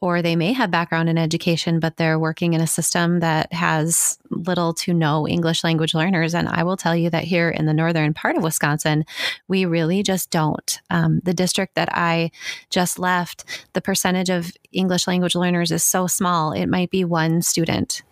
or 0.00 0.22
they 0.22 0.36
may 0.36 0.52
have 0.52 0.70
background 0.70 1.08
in 1.08 1.18
education, 1.18 1.80
but 1.80 1.96
they're 1.96 2.16
working 2.16 2.52
in 2.52 2.60
a 2.60 2.66
system 2.68 3.18
that 3.18 3.52
has 3.52 4.20
little 4.30 4.72
to 4.74 4.94
no 4.94 5.26
English 5.26 5.64
language 5.64 5.94
learners. 5.94 6.32
And 6.32 6.48
I 6.48 6.62
will 6.62 6.76
tell 6.76 6.94
you 6.94 7.10
that 7.10 7.24
here 7.24 7.50
in 7.50 7.66
the 7.66 7.74
northern 7.74 8.14
part 8.14 8.36
of 8.36 8.44
Wisconsin, 8.44 9.04
we 9.48 9.64
really 9.64 10.04
just 10.04 10.30
don't. 10.30 10.80
Um, 10.90 11.20
the 11.24 11.34
district 11.34 11.74
that 11.74 11.88
I 11.92 12.30
just 12.70 13.00
left, 13.00 13.66
the 13.72 13.80
percentage 13.80 14.30
of 14.30 14.52
English 14.70 15.08
language 15.08 15.34
learners 15.34 15.72
is 15.72 15.82
so 15.82 16.06
small, 16.06 16.52
it 16.52 16.66
might 16.66 16.90
be 16.90 17.04
one 17.04 17.42
student 17.42 18.02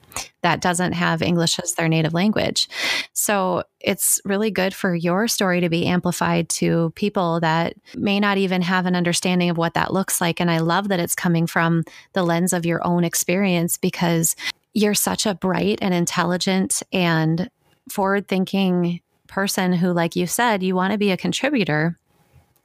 that 0.43 0.61
doesn't 0.61 0.93
have 0.93 1.23
English 1.23 1.59
as 1.59 1.75
their 1.75 1.89
native 1.89 2.15
language. 2.15 2.69
So 3.13 3.65
it's 3.81 4.21
really 4.25 4.51
good 4.51 4.75
for 4.75 4.95
your 4.95 5.29
story 5.29 5.61
to 5.61 5.69
be 5.69 5.87
amplified 5.87 6.49
to 6.51 6.93
people 6.95 7.41
that 7.41 7.75
may 7.95 8.21
not 8.21 8.39
even 8.39 8.63
have 8.63 8.87
an 8.87 8.97
understanding 8.97 9.51
of 9.51 9.59
what 9.59 9.75
that 9.75 9.93
looks 9.93 10.21
like. 10.21 10.41
And 10.41 10.51
I 10.51 10.59
love 10.59 10.89
that 10.89 11.01
it's 11.01 11.15
coming 11.15 11.47
from 11.47 11.85
the 12.13 12.23
lens 12.23 12.53
of 12.53 12.67
your 12.67 12.87
own 12.87 13.05
experience 13.05 13.77
because 13.77 14.37
you're 14.73 14.95
such 14.95 15.27
a 15.27 15.35
bright 15.35 15.79
and 15.83 15.93
intelligent 15.93 16.83
and 16.93 17.51
forward 17.89 18.29
thinking 18.29 19.01
person 19.27 19.73
who, 19.73 19.93
like 19.93 20.17
you 20.17 20.27
said, 20.27 20.63
you 20.63 20.75
want 20.75 20.93
to 20.93 20.99
be 20.99 21.11
a 21.11 21.17
contributor. 21.17 21.99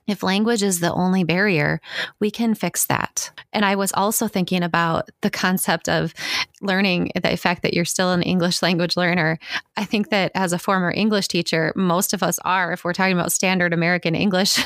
If 0.07 0.23
language 0.23 0.63
is 0.63 0.79
the 0.79 0.93
only 0.93 1.23
barrier, 1.23 1.81
we 2.19 2.31
can 2.31 2.55
fix 2.55 2.85
that. 2.87 3.31
And 3.53 3.65
I 3.65 3.75
was 3.75 3.91
also 3.93 4.27
thinking 4.27 4.63
about 4.63 5.09
the 5.21 5.29
concept 5.29 5.89
of 5.89 6.13
learning 6.61 7.11
the 7.21 7.37
fact 7.37 7.63
that 7.63 7.73
you're 7.73 7.85
still 7.85 8.11
an 8.11 8.21
English 8.21 8.61
language 8.61 8.97
learner. 8.97 9.39
I 9.77 9.85
think 9.85 10.09
that 10.09 10.31
as 10.35 10.53
a 10.53 10.59
former 10.59 10.91
English 10.91 11.27
teacher, 11.27 11.73
most 11.75 12.13
of 12.13 12.21
us 12.21 12.39
are, 12.45 12.71
if 12.71 12.83
we're 12.83 12.93
talking 12.93 13.17
about 13.17 13.31
standard 13.31 13.73
American 13.73 14.15
English, 14.15 14.57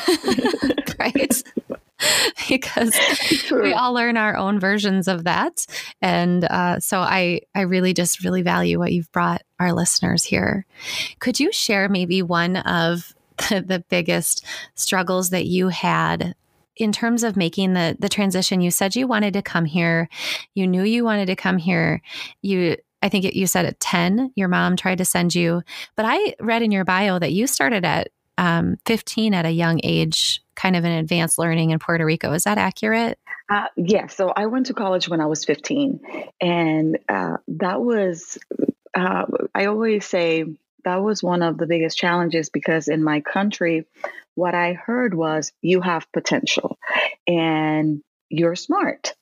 right? 1.00 1.44
because 2.50 2.98
we 3.52 3.74
all 3.74 3.94
learn 3.94 4.18
our 4.18 4.36
own 4.38 4.60
versions 4.60 5.08
of 5.08 5.26
that. 5.26 5.66
And 6.02 6.44
uh, 6.46 6.80
so 6.80 7.00
I, 7.00 7.42
I 7.54 7.62
really 7.62 7.94
just 7.94 8.24
really 8.24 8.42
value 8.42 8.80
what 8.80 8.92
you've 8.92 9.12
brought 9.12 9.42
our 9.60 9.74
listeners 9.74 10.24
here. 10.24 10.66
Could 11.20 11.40
you 11.40 11.52
share 11.52 11.90
maybe 11.90 12.22
one 12.22 12.58
of 12.58 13.14
the, 13.50 13.62
the 13.62 13.84
biggest 13.90 14.46
struggles 14.76 15.30
that 15.30 15.46
you 15.46 15.70
had 15.70 16.36
in 16.80 16.92
terms 16.92 17.24
of 17.24 17.36
making 17.36 17.74
the 17.74 17.96
the 18.00 18.10
transition. 18.10 18.62
You 18.62 18.72
said 18.72 18.96
you 18.96 19.06
wanted 19.08 19.34
to 19.34 19.42
come 19.42 19.66
here. 19.66 20.10
You 20.56 20.66
knew 20.66 20.84
you 20.84 21.04
wanted 21.04 21.28
to 21.28 21.36
come 21.36 21.58
here. 21.58 22.02
You 22.42 22.78
i 23.02 23.08
think 23.10 23.24
you 23.34 23.48
said 23.48 23.66
at 23.66 23.80
10 23.80 24.34
your 24.36 24.50
mom 24.50 24.76
tried 24.76 24.98
to 24.98 25.06
send 25.06 25.36
you. 25.36 25.62
But 25.96 26.06
i 26.08 26.36
read 26.40 26.62
in 26.62 26.72
your 26.72 26.86
bio 26.86 27.20
that 27.20 27.34
you 27.34 27.48
started 27.48 27.86
at 27.86 28.10
um, 28.38 28.78
15 28.86 29.34
at 29.34 29.46
a 29.46 29.52
young 29.52 29.82
age 29.84 30.42
kind 30.56 30.76
of 30.78 30.86
an 30.86 30.92
advanced 30.92 31.38
learning 31.38 31.72
in 31.72 31.80
puerto 31.80 32.06
rico. 32.06 32.32
Is 32.32 32.44
that 32.44 32.58
accurate? 32.58 33.20
Uh, 33.50 33.68
yeah. 33.76 34.08
So 34.08 34.30
i 34.30 34.46
went 34.46 34.68
to 34.68 34.74
college 34.74 35.10
when 35.10 35.22
i 35.22 35.26
was 35.26 35.46
15 35.46 36.00
and 36.42 36.98
uh, 37.08 37.38
that 37.48 37.82
was 37.82 38.38
uh, 38.96 39.26
i 39.54 39.66
always 39.66 40.06
say 40.06 40.46
that 40.86 41.02
was 41.02 41.24
one 41.24 41.42
of 41.42 41.58
the 41.58 41.68
biggest 41.68 41.98
challenges 41.98 42.50
because 42.50 42.88
in 42.88 43.04
my 43.04 43.22
country, 43.22 43.86
what 44.36 44.56
I 44.56 44.74
heard 44.74 45.14
was 45.14 45.52
you 45.62 45.82
have 45.82 46.12
potential 46.12 46.78
and 47.28 48.02
you're 48.30 48.56
smart. 48.56 49.14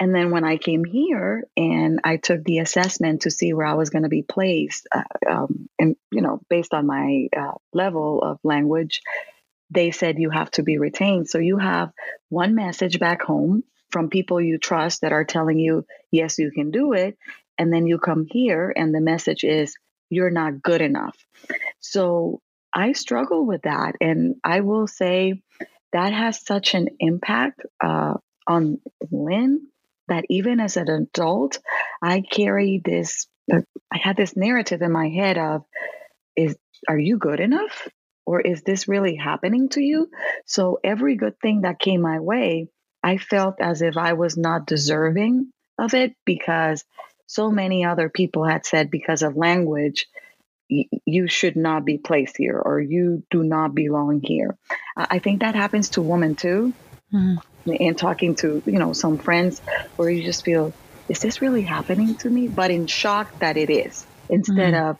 And 0.00 0.14
then 0.14 0.30
when 0.30 0.44
I 0.44 0.58
came 0.58 0.84
here 0.84 1.44
and 1.56 2.00
I 2.04 2.18
took 2.18 2.44
the 2.44 2.58
assessment 2.58 3.22
to 3.22 3.30
see 3.30 3.52
where 3.52 3.66
I 3.66 3.74
was 3.74 3.90
going 3.90 4.04
to 4.04 4.08
be 4.08 4.22
placed, 4.22 4.86
uh, 4.92 5.02
um, 5.28 5.68
and 5.78 5.96
you 6.12 6.22
know, 6.22 6.40
based 6.48 6.72
on 6.72 6.86
my 6.86 7.28
uh, 7.36 7.54
level 7.72 8.22
of 8.22 8.38
language, 8.44 9.02
they 9.70 9.90
said 9.90 10.18
you 10.18 10.30
have 10.30 10.50
to 10.52 10.62
be 10.62 10.78
retained. 10.78 11.28
So 11.28 11.38
you 11.38 11.58
have 11.58 11.90
one 12.28 12.54
message 12.54 13.00
back 13.00 13.22
home 13.22 13.64
from 13.90 14.08
people 14.08 14.40
you 14.40 14.58
trust 14.58 15.00
that 15.00 15.12
are 15.12 15.24
telling 15.24 15.58
you, 15.58 15.84
yes, 16.12 16.38
you 16.38 16.50
can 16.50 16.70
do 16.70 16.92
it. 16.92 17.18
And 17.58 17.72
then 17.72 17.86
you 17.86 17.98
come 17.98 18.26
here 18.30 18.72
and 18.74 18.94
the 18.94 19.00
message 19.00 19.42
is, 19.42 19.74
you're 20.10 20.30
not 20.30 20.62
good 20.62 20.80
enough. 20.80 21.16
So 21.80 22.40
I 22.74 22.92
struggle 22.92 23.46
with 23.46 23.62
that. 23.62 23.94
And 24.00 24.36
I 24.44 24.60
will 24.60 24.86
say 24.86 25.42
that 25.92 26.12
has 26.12 26.44
such 26.44 26.74
an 26.74 26.88
impact 26.98 27.62
uh, 27.82 28.14
on 28.46 28.80
Lynn 29.10 29.66
that 30.08 30.24
even 30.30 30.60
as 30.60 30.76
an 30.76 30.88
adult, 30.88 31.58
I 32.02 32.22
carry 32.22 32.80
this, 32.82 33.26
uh, 33.52 33.60
I 33.92 33.98
had 33.98 34.16
this 34.16 34.36
narrative 34.36 34.82
in 34.82 34.92
my 34.92 35.08
head 35.08 35.38
of, 35.38 35.64
is, 36.36 36.56
are 36.88 36.98
you 36.98 37.18
good 37.18 37.40
enough? 37.40 37.88
Or 38.26 38.40
is 38.40 38.62
this 38.62 38.88
really 38.88 39.16
happening 39.16 39.70
to 39.70 39.80
you? 39.80 40.10
So 40.46 40.78
every 40.84 41.16
good 41.16 41.38
thing 41.40 41.62
that 41.62 41.78
came 41.78 42.02
my 42.02 42.20
way, 42.20 42.68
I 43.02 43.16
felt 43.16 43.56
as 43.60 43.80
if 43.80 43.96
I 43.96 44.14
was 44.14 44.36
not 44.36 44.66
deserving 44.66 45.50
of 45.78 45.94
it 45.94 46.12
because 46.26 46.84
so 47.28 47.50
many 47.50 47.84
other 47.84 48.08
people 48.08 48.44
had 48.44 48.66
said 48.66 48.90
because 48.90 49.22
of 49.22 49.36
language, 49.36 50.06
you 50.68 51.28
should 51.28 51.56
not 51.56 51.84
be 51.84 51.98
placed 51.98 52.36
here 52.36 52.58
or 52.58 52.80
you 52.80 53.22
do 53.30 53.44
not 53.44 53.74
belong 53.74 54.20
here. 54.22 54.56
I 54.96 55.18
think 55.18 55.40
that 55.40 55.54
happens 55.54 55.90
to 55.90 56.02
women 56.02 56.34
too. 56.34 56.72
Mm-hmm. 57.12 57.72
And 57.80 57.96
talking 57.96 58.34
to, 58.36 58.62
you 58.66 58.78
know, 58.78 58.92
some 58.94 59.18
friends 59.18 59.60
where 59.96 60.10
you 60.10 60.22
just 60.22 60.44
feel, 60.44 60.72
is 61.08 61.20
this 61.20 61.40
really 61.40 61.62
happening 61.62 62.14
to 62.16 62.30
me? 62.30 62.48
But 62.48 62.70
in 62.70 62.86
shock 62.86 63.38
that 63.40 63.56
it 63.56 63.70
is, 63.70 64.06
instead 64.28 64.74
mm-hmm. 64.74 64.90
of, 64.90 64.96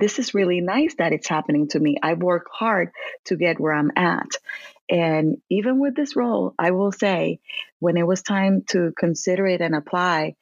this 0.00 0.18
is 0.18 0.34
really 0.34 0.60
nice 0.60 0.94
that 0.96 1.12
it's 1.12 1.28
happening 1.28 1.68
to 1.68 1.80
me. 1.80 1.96
I 2.02 2.14
work 2.14 2.46
hard 2.52 2.90
to 3.26 3.36
get 3.36 3.58
where 3.58 3.72
I'm 3.72 3.92
at. 3.96 4.30
And 4.88 5.38
even 5.50 5.80
with 5.80 5.94
this 5.94 6.16
role, 6.16 6.54
I 6.58 6.70
will 6.70 6.92
say, 6.92 7.40
when 7.78 7.96
it 7.96 8.06
was 8.06 8.22
time 8.22 8.62
to 8.68 8.92
consider 8.96 9.46
it 9.46 9.60
and 9.60 9.74
apply, 9.74 10.36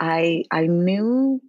I 0.00 0.44
I 0.50 0.66
knew 0.66 1.40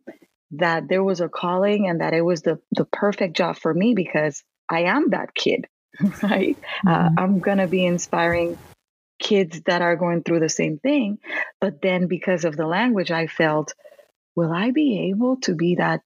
that 0.52 0.90
there 0.90 1.04
was 1.04 1.22
a 1.22 1.30
calling 1.30 1.88
and 1.88 2.02
that 2.02 2.14
it 2.14 2.22
was 2.22 2.42
the 2.42 2.60
the 2.72 2.86
perfect 2.86 3.38
job 3.38 3.58
for 3.58 3.74
me 3.74 3.96
because 3.96 4.44
I 4.70 4.84
am 4.84 5.12
that 5.12 5.34
kid, 5.34 5.68
right? 6.24 6.58
Uh, 6.86 6.90
mm-hmm. 6.90 7.18
Uh, 7.18 7.22
I'm 7.22 7.40
gonna 7.40 7.68
be 7.68 7.86
inspiring 7.86 8.58
kids 9.20 9.62
that 9.68 9.82
are 9.82 9.96
going 9.96 10.24
through 10.24 10.42
the 10.42 10.50
same 10.50 10.80
thing, 10.80 11.20
but 11.62 11.82
then 11.82 12.08
because 12.08 12.44
of 12.44 12.58
the 12.58 12.66
language, 12.68 13.12
I 13.12 13.28
felt, 13.28 13.74
will 14.36 14.52
I 14.52 14.72
be 14.72 15.12
able 15.12 15.38
to 15.42 15.56
be 15.56 15.76
that 15.76 16.02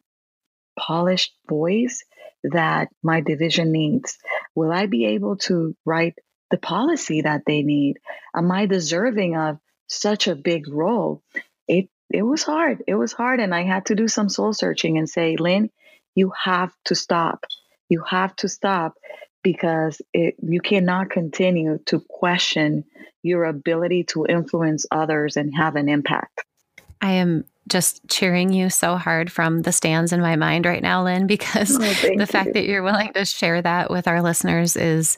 polished 0.77 1.33
voice 1.47 2.03
that 2.43 2.89
my 3.01 3.21
division 3.21 3.71
needs? 3.71 4.17
Will 4.53 4.71
I 4.71 4.85
be 4.85 5.05
able 5.05 5.37
to 5.37 5.75
write 5.85 6.15
the 6.51 6.57
policy 6.57 7.21
that 7.21 7.43
they 7.47 7.63
need? 7.63 7.97
Am 8.35 8.51
I 8.51 8.65
deserving 8.65 9.37
of 9.37 9.59
such 9.87 10.27
a 10.27 10.35
big 10.35 10.67
role? 10.67 11.23
It 11.67 11.89
it 12.09 12.21
was 12.21 12.43
hard. 12.43 12.83
It 12.87 12.95
was 12.95 13.13
hard. 13.13 13.39
And 13.39 13.53
I 13.53 13.63
had 13.63 13.87
to 13.87 13.95
do 13.95 14.07
some 14.07 14.29
soul 14.29 14.53
searching 14.53 14.97
and 14.97 15.09
say, 15.09 15.35
Lynn, 15.37 15.69
you 16.13 16.31
have 16.43 16.73
to 16.85 16.95
stop. 16.95 17.45
You 17.89 18.03
have 18.07 18.35
to 18.37 18.49
stop 18.49 18.95
because 19.43 20.01
it, 20.13 20.35
you 20.41 20.59
cannot 20.59 21.09
continue 21.09 21.79
to 21.85 21.99
question 22.09 22.83
your 23.21 23.45
ability 23.45 24.03
to 24.03 24.25
influence 24.25 24.85
others 24.91 25.37
and 25.37 25.55
have 25.55 25.75
an 25.75 25.89
impact. 25.89 26.43
I 27.01 27.11
am 27.11 27.45
just 27.67 28.07
cheering 28.07 28.53
you 28.53 28.69
so 28.69 28.95
hard 28.95 29.31
from 29.31 29.63
the 29.63 29.71
stands 29.71 30.13
in 30.13 30.21
my 30.21 30.35
mind 30.35 30.65
right 30.65 30.81
now, 30.81 31.03
Lynn, 31.03 31.27
because 31.27 31.75
oh, 31.75 31.79
the 32.01 32.15
you. 32.19 32.25
fact 32.25 32.53
that 32.53 32.65
you're 32.65 32.83
willing 32.83 33.13
to 33.13 33.25
share 33.25 33.61
that 33.61 33.89
with 33.89 34.07
our 34.07 34.21
listeners 34.21 34.75
is 34.75 35.17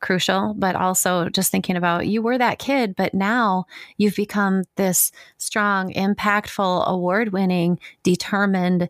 crucial, 0.00 0.54
but 0.56 0.76
also 0.76 1.28
just 1.28 1.50
thinking 1.50 1.76
about 1.76 2.06
you 2.06 2.22
were 2.22 2.38
that 2.38 2.58
kid, 2.58 2.94
but 2.96 3.14
now 3.14 3.66
you've 3.96 4.16
become 4.16 4.64
this 4.76 5.12
strong, 5.38 5.92
impactful, 5.92 6.86
award 6.86 7.32
winning, 7.32 7.78
determined, 8.02 8.88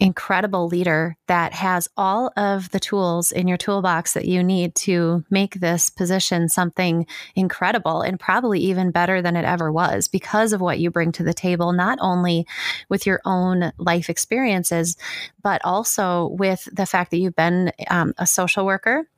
incredible 0.00 0.68
leader 0.68 1.16
that 1.26 1.52
has 1.52 1.88
all 1.96 2.32
of 2.36 2.70
the 2.70 2.78
tools 2.78 3.32
in 3.32 3.48
your 3.48 3.56
toolbox 3.56 4.12
that 4.12 4.26
you 4.26 4.42
need 4.44 4.74
to 4.74 5.24
make 5.30 5.54
this 5.54 5.90
position 5.90 6.48
something 6.48 7.06
incredible 7.34 8.02
and 8.02 8.20
probably 8.20 8.60
even 8.60 8.90
better 8.92 9.20
than 9.20 9.36
it 9.36 9.44
ever 9.44 9.72
was 9.72 10.06
because 10.06 10.52
of 10.52 10.60
what 10.60 10.78
you 10.78 10.90
bring 10.90 11.10
to 11.10 11.24
the 11.24 11.34
table, 11.34 11.72
not 11.72 11.98
only 12.00 12.46
with 12.88 13.06
your 13.06 13.20
own 13.24 13.72
life 13.78 14.08
experiences, 14.08 14.96
but 15.42 15.60
also 15.64 16.28
with 16.28 16.68
the 16.72 16.86
fact 16.86 17.10
that 17.10 17.18
you've 17.18 17.36
been 17.36 17.72
um, 17.90 18.14
a 18.18 18.26
social 18.26 18.64
worker 18.64 19.08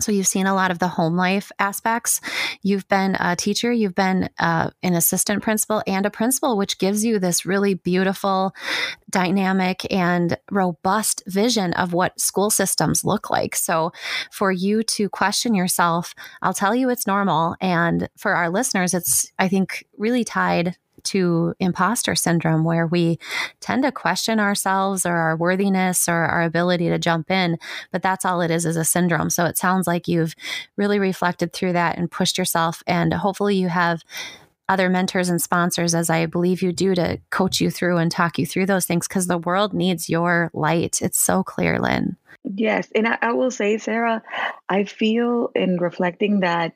so 0.00 0.12
you've 0.12 0.26
seen 0.26 0.46
a 0.46 0.54
lot 0.54 0.70
of 0.70 0.78
the 0.78 0.88
home 0.88 1.16
life 1.16 1.50
aspects. 1.58 2.20
You've 2.62 2.86
been 2.88 3.16
a 3.18 3.34
teacher, 3.34 3.72
you've 3.72 3.94
been 3.94 4.28
uh, 4.38 4.70
an 4.82 4.94
assistant 4.94 5.42
principal 5.42 5.82
and 5.86 6.06
a 6.06 6.10
principal, 6.10 6.56
which 6.56 6.78
gives 6.78 7.04
you 7.04 7.18
this 7.18 7.44
really 7.44 7.74
beautiful, 7.74 8.54
dynamic, 9.10 9.86
and 9.92 10.38
robust 10.50 11.22
vision 11.26 11.72
of 11.74 11.92
what 11.92 12.20
school 12.20 12.50
systems 12.50 13.04
look 13.04 13.30
like. 13.30 13.56
So 13.56 13.92
for 14.30 14.52
you 14.52 14.82
to 14.84 15.08
question 15.08 15.54
yourself, 15.54 16.14
I'll 16.42 16.54
tell 16.54 16.74
you 16.74 16.90
it's 16.90 17.06
normal. 17.06 17.56
And 17.60 18.08
for 18.16 18.34
our 18.34 18.50
listeners, 18.50 18.94
it's, 18.94 19.32
I 19.38 19.48
think, 19.48 19.84
really 19.96 20.24
tied 20.24 20.76
to 21.04 21.54
imposter 21.58 22.14
syndrome, 22.14 22.64
where 22.64 22.86
we 22.86 23.18
tend 23.60 23.82
to 23.84 23.92
question 23.92 24.40
ourselves 24.40 25.04
or 25.04 25.16
our 25.16 25.36
worthiness 25.36 26.08
or 26.08 26.14
our 26.14 26.42
ability 26.42 26.88
to 26.88 26.98
jump 26.98 27.30
in. 27.30 27.58
But 27.90 28.02
that's 28.02 28.24
all 28.24 28.40
it 28.40 28.50
is, 28.50 28.66
is 28.66 28.76
a 28.76 28.84
syndrome. 28.84 29.30
So 29.30 29.44
it 29.44 29.58
sounds 29.58 29.86
like 29.86 30.08
you've 30.08 30.34
really 30.76 30.98
reflected 30.98 31.52
through 31.52 31.72
that 31.74 31.98
and 31.98 32.10
pushed 32.10 32.38
yourself. 32.38 32.82
And 32.86 33.12
hopefully 33.12 33.56
you 33.56 33.68
have 33.68 34.02
other 34.68 34.90
mentors 34.90 35.30
and 35.30 35.40
sponsors, 35.40 35.94
as 35.94 36.10
I 36.10 36.26
believe 36.26 36.60
you 36.60 36.72
do, 36.72 36.94
to 36.94 37.18
coach 37.30 37.60
you 37.60 37.70
through 37.70 37.96
and 37.96 38.12
talk 38.12 38.38
you 38.38 38.44
through 38.44 38.66
those 38.66 38.84
things 38.84 39.08
because 39.08 39.26
the 39.26 39.38
world 39.38 39.72
needs 39.72 40.10
your 40.10 40.50
light. 40.52 41.00
It's 41.00 41.18
so 41.18 41.42
clear, 41.42 41.78
Lynn. 41.78 42.16
Yes. 42.44 42.88
And 42.94 43.08
I, 43.08 43.18
I 43.22 43.32
will 43.32 43.50
say, 43.50 43.78
Sarah, 43.78 44.22
I 44.68 44.84
feel 44.84 45.50
in 45.54 45.78
reflecting 45.78 46.40
that 46.40 46.74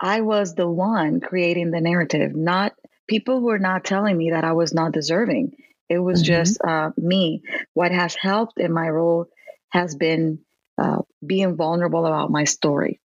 I 0.00 0.20
was 0.20 0.54
the 0.54 0.68
one 0.68 1.20
creating 1.20 1.70
the 1.70 1.80
narrative, 1.80 2.34
not 2.34 2.74
people 3.08 3.40
were 3.40 3.58
not 3.58 3.84
telling 3.84 4.16
me 4.16 4.30
that 4.30 4.44
I 4.44 4.52
was 4.52 4.72
not 4.72 4.92
deserving. 4.92 5.56
It 5.88 5.98
was 5.98 6.22
mm-hmm. 6.22 6.34
just 6.34 6.60
uh, 6.62 6.90
me. 6.96 7.42
What 7.74 7.92
has 7.92 8.14
helped 8.14 8.58
in 8.58 8.72
my 8.72 8.88
role 8.88 9.26
has 9.70 9.94
been 9.94 10.40
uh, 10.78 11.02
being 11.24 11.56
vulnerable 11.56 12.06
about 12.06 12.30
my 12.30 12.44
story 12.44 13.00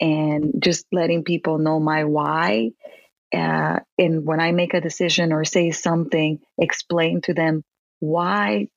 and 0.00 0.54
just 0.58 0.86
letting 0.92 1.24
people 1.24 1.58
know 1.58 1.78
my 1.78 2.04
why. 2.04 2.70
Uh, 3.32 3.80
and 3.96 4.24
when 4.24 4.40
I 4.40 4.52
make 4.52 4.74
a 4.74 4.80
decision 4.80 5.32
or 5.32 5.44
say 5.44 5.70
something, 5.70 6.40
explain 6.58 7.20
to 7.22 7.34
them 7.34 7.62
why 8.00 8.68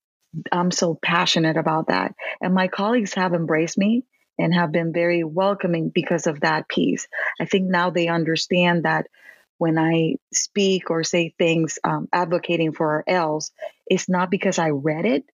I'm 0.52 0.72
so 0.72 0.98
passionate 1.02 1.58
about 1.58 1.88
that. 1.88 2.14
And 2.42 2.54
my 2.54 2.68
colleagues 2.68 3.14
have 3.16 3.34
embraced 3.34 3.78
me 3.78 4.04
and 4.38 4.54
have 4.54 4.72
been 4.72 4.92
very 4.94 5.24
welcoming 5.24 5.90
because 5.90 6.28
of 6.28 6.42
that 6.42 6.68
piece. 6.68 7.08
I 7.40 7.46
think 7.46 7.70
now 7.70 7.90
they 7.90 8.08
understand 8.08 8.84
that 8.84 9.08
when 9.58 9.78
I 9.78 10.16
speak 10.34 10.90
or 10.90 11.04
say 11.04 11.34
things 11.38 11.80
um, 11.84 12.08
advocating 12.12 12.74
for 12.74 12.88
our 12.88 13.04
L's, 13.08 13.52
it's 13.88 14.10
not 14.10 14.32
because 14.32 14.60
I 14.60 14.70
read 14.70 15.06
it 15.06 15.26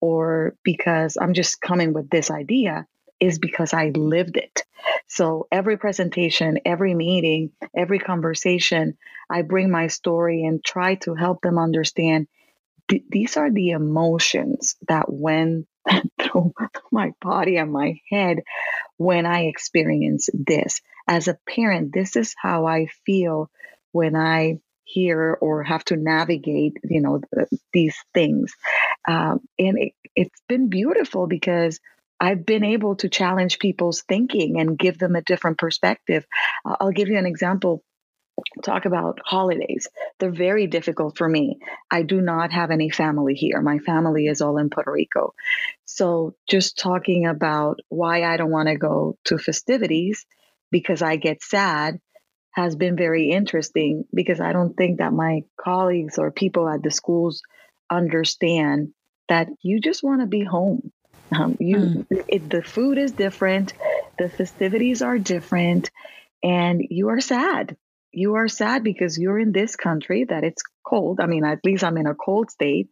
or 0.00 0.54
because 0.62 1.16
I'm 1.20 1.34
just 1.34 1.60
coming 1.60 1.92
with 1.92 2.10
this 2.10 2.30
idea, 2.30 2.86
is 3.20 3.38
because 3.38 3.72
I 3.72 3.90
lived 3.90 4.36
it. 4.36 4.62
So 5.08 5.48
every 5.50 5.76
presentation, 5.76 6.58
every 6.64 6.94
meeting, 6.94 7.50
every 7.76 7.98
conversation, 7.98 8.96
I 9.30 9.42
bring 9.42 9.70
my 9.70 9.88
story 9.88 10.44
and 10.44 10.64
try 10.64 10.96
to 10.96 11.14
help 11.14 11.40
them 11.42 11.58
understand 11.58 12.28
th- 12.88 13.04
these 13.10 13.36
are 13.36 13.50
the 13.50 13.70
emotions 13.70 14.76
that 14.88 15.12
went 15.12 15.66
through 16.20 16.52
my 16.92 17.12
body 17.20 17.56
and 17.56 17.72
my 17.72 18.00
head 18.10 18.40
when 18.96 19.26
I 19.26 19.44
experience 19.44 20.28
this. 20.32 20.80
As 21.06 21.28
a 21.28 21.38
parent, 21.48 21.92
this 21.92 22.16
is 22.16 22.34
how 22.40 22.66
I 22.66 22.88
feel 23.06 23.50
when 23.92 24.14
I 24.16 24.58
hear 24.84 25.36
or 25.40 25.62
have 25.62 25.84
to 25.84 25.96
navigate, 25.96 26.78
you 26.84 27.00
know, 27.00 27.20
these 27.72 27.96
things. 28.14 28.54
Um, 29.06 29.40
and 29.58 29.78
it, 29.78 29.92
it's 30.16 30.40
been 30.48 30.68
beautiful 30.68 31.26
because 31.26 31.78
I've 32.20 32.44
been 32.44 32.64
able 32.64 32.96
to 32.96 33.08
challenge 33.08 33.58
people's 33.58 34.02
thinking 34.02 34.58
and 34.60 34.78
give 34.78 34.98
them 34.98 35.14
a 35.14 35.22
different 35.22 35.58
perspective. 35.58 36.26
I'll 36.64 36.90
give 36.90 37.08
you 37.08 37.18
an 37.18 37.26
example 37.26 37.82
talk 38.62 38.84
about 38.84 39.20
holidays. 39.24 39.88
They're 40.18 40.30
very 40.30 40.66
difficult 40.66 41.16
for 41.16 41.28
me. 41.28 41.58
I 41.90 42.02
do 42.02 42.20
not 42.20 42.52
have 42.52 42.70
any 42.70 42.90
family 42.90 43.34
here. 43.34 43.60
My 43.60 43.78
family 43.78 44.26
is 44.26 44.40
all 44.40 44.58
in 44.58 44.70
Puerto 44.70 44.92
Rico. 44.92 45.34
So 45.84 46.34
just 46.48 46.78
talking 46.78 47.26
about 47.26 47.80
why 47.88 48.24
I 48.24 48.36
don't 48.36 48.50
want 48.50 48.68
to 48.68 48.76
go 48.76 49.16
to 49.24 49.38
festivities 49.38 50.26
because 50.70 51.02
I 51.02 51.16
get 51.16 51.42
sad 51.42 52.00
has 52.52 52.76
been 52.76 52.96
very 52.96 53.30
interesting 53.30 54.04
because 54.12 54.40
I 54.40 54.52
don't 54.52 54.74
think 54.76 54.98
that 54.98 55.12
my 55.12 55.42
colleagues 55.60 56.18
or 56.18 56.30
people 56.30 56.68
at 56.68 56.82
the 56.82 56.90
schools 56.90 57.42
understand 57.90 58.92
that 59.28 59.48
you 59.62 59.80
just 59.80 60.02
want 60.02 60.20
to 60.22 60.26
be 60.26 60.44
home. 60.44 60.90
Um, 61.30 61.56
you, 61.60 61.76
mm. 61.76 62.24
it, 62.26 62.48
the 62.48 62.62
food 62.62 62.98
is 62.98 63.12
different, 63.12 63.74
the 64.18 64.30
festivities 64.30 65.02
are 65.02 65.18
different, 65.18 65.90
and 66.42 66.82
you 66.88 67.08
are 67.08 67.20
sad 67.20 67.76
you 68.12 68.34
are 68.34 68.48
sad 68.48 68.82
because 68.84 69.18
you're 69.18 69.38
in 69.38 69.52
this 69.52 69.76
country 69.76 70.24
that 70.24 70.44
it's 70.44 70.62
cold. 70.84 71.20
I 71.20 71.26
mean, 71.26 71.44
at 71.44 71.64
least 71.64 71.84
I'm 71.84 71.98
in 71.98 72.06
a 72.06 72.14
cold 72.14 72.50
state. 72.50 72.88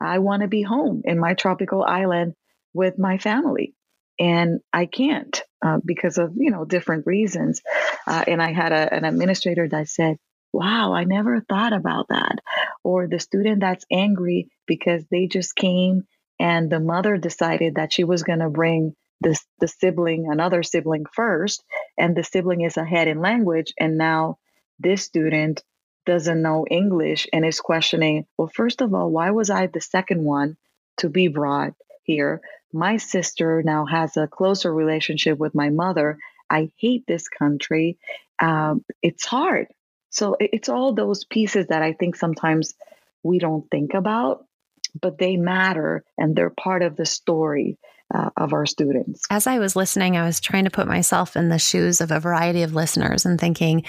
I 0.00 0.18
want 0.18 0.42
to 0.42 0.48
be 0.48 0.62
home 0.62 1.02
in 1.04 1.18
my 1.18 1.34
tropical 1.34 1.82
island 1.82 2.34
with 2.72 2.98
my 2.98 3.18
family. 3.18 3.74
And 4.18 4.60
I 4.72 4.86
can't 4.86 5.42
uh, 5.64 5.78
because 5.84 6.18
of, 6.18 6.32
you 6.36 6.50
know, 6.50 6.64
different 6.64 7.06
reasons. 7.06 7.62
Uh, 8.06 8.24
and 8.26 8.42
I 8.42 8.52
had 8.52 8.72
a, 8.72 8.94
an 8.94 9.04
administrator 9.04 9.68
that 9.68 9.88
said, 9.88 10.16
wow, 10.52 10.92
I 10.92 11.04
never 11.04 11.40
thought 11.40 11.72
about 11.72 12.08
that. 12.08 12.38
Or 12.84 13.06
the 13.06 13.18
student 13.18 13.60
that's 13.60 13.84
angry 13.90 14.48
because 14.66 15.04
they 15.10 15.26
just 15.26 15.56
came 15.56 16.04
and 16.38 16.70
the 16.70 16.80
mother 16.80 17.16
decided 17.16 17.74
that 17.76 17.92
she 17.92 18.04
was 18.04 18.22
going 18.22 18.38
to 18.40 18.50
bring 18.50 18.94
this 19.20 19.44
the 19.58 19.68
sibling 19.68 20.28
another 20.30 20.62
sibling 20.62 21.04
first 21.12 21.62
and 21.98 22.16
the 22.16 22.24
sibling 22.24 22.62
is 22.62 22.78
ahead 22.78 23.06
in 23.06 23.20
language 23.20 23.74
and 23.78 23.98
now 23.98 24.38
this 24.80 25.02
student 25.02 25.62
doesn't 26.06 26.42
know 26.42 26.66
English 26.70 27.28
and 27.32 27.44
is 27.44 27.60
questioning, 27.60 28.26
well, 28.36 28.50
first 28.54 28.80
of 28.80 28.94
all, 28.94 29.10
why 29.10 29.30
was 29.30 29.50
I 29.50 29.66
the 29.66 29.80
second 29.80 30.24
one 30.24 30.56
to 30.98 31.08
be 31.08 31.28
brought 31.28 31.74
here? 32.02 32.40
My 32.72 32.96
sister 32.96 33.62
now 33.64 33.84
has 33.86 34.16
a 34.16 34.26
closer 34.26 34.72
relationship 34.72 35.38
with 35.38 35.54
my 35.54 35.70
mother. 35.70 36.18
I 36.48 36.70
hate 36.78 37.04
this 37.06 37.28
country. 37.28 37.98
Um, 38.40 38.84
it's 39.02 39.26
hard. 39.26 39.68
So 40.10 40.36
it's 40.40 40.68
all 40.68 40.94
those 40.94 41.24
pieces 41.24 41.68
that 41.68 41.82
I 41.82 41.92
think 41.92 42.16
sometimes 42.16 42.74
we 43.22 43.38
don't 43.38 43.70
think 43.70 43.94
about, 43.94 44.44
but 45.00 45.18
they 45.18 45.36
matter 45.36 46.04
and 46.18 46.34
they're 46.34 46.50
part 46.50 46.82
of 46.82 46.96
the 46.96 47.06
story 47.06 47.78
uh, 48.14 48.30
of 48.36 48.52
our 48.52 48.66
students. 48.66 49.22
As 49.30 49.46
I 49.46 49.58
was 49.58 49.76
listening, 49.76 50.16
I 50.16 50.24
was 50.24 50.40
trying 50.40 50.64
to 50.64 50.70
put 50.70 50.86
myself 50.86 51.36
in 51.36 51.48
the 51.48 51.58
shoes 51.58 52.00
of 52.00 52.10
a 52.10 52.20
variety 52.20 52.62
of 52.62 52.74
listeners 52.74 53.24
and 53.24 53.40
thinking, 53.40 53.84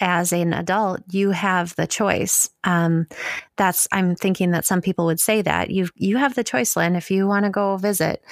as 0.00 0.32
an 0.32 0.52
adult, 0.52 1.00
you 1.10 1.30
have 1.30 1.74
the 1.76 1.86
choice. 1.86 2.50
Um, 2.64 3.06
that's 3.56 3.88
I'm 3.92 4.14
thinking 4.14 4.52
that 4.52 4.64
some 4.64 4.80
people 4.80 5.06
would 5.06 5.20
say 5.20 5.42
that 5.42 5.70
you 5.70 5.88
you 5.94 6.16
have 6.16 6.34
the 6.34 6.44
choice, 6.44 6.76
Lynn, 6.76 6.96
if 6.96 7.10
you 7.10 7.26
want 7.26 7.44
to 7.44 7.50
go 7.50 7.76
visit. 7.76 8.22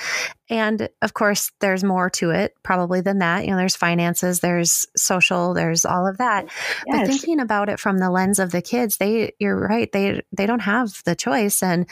And 0.48 0.88
of 1.02 1.14
course, 1.14 1.52
there's 1.60 1.84
more 1.84 2.10
to 2.10 2.30
it 2.30 2.54
probably 2.64 3.00
than 3.00 3.18
that. 3.18 3.44
You 3.44 3.52
know, 3.52 3.56
there's 3.56 3.76
finances, 3.76 4.40
there's 4.40 4.86
social, 4.96 5.54
there's 5.54 5.84
all 5.84 6.08
of 6.08 6.18
that. 6.18 6.46
Yes. 6.86 6.86
But 6.86 7.06
thinking 7.06 7.38
about 7.40 7.68
it 7.68 7.78
from 7.78 7.98
the 7.98 8.10
lens 8.10 8.38
of 8.38 8.50
the 8.50 8.62
kids, 8.62 8.96
they 8.96 9.32
you're 9.38 9.56
right, 9.56 9.90
they 9.92 10.22
they 10.32 10.46
don't 10.46 10.60
have 10.60 11.02
the 11.04 11.14
choice. 11.14 11.62
And 11.62 11.86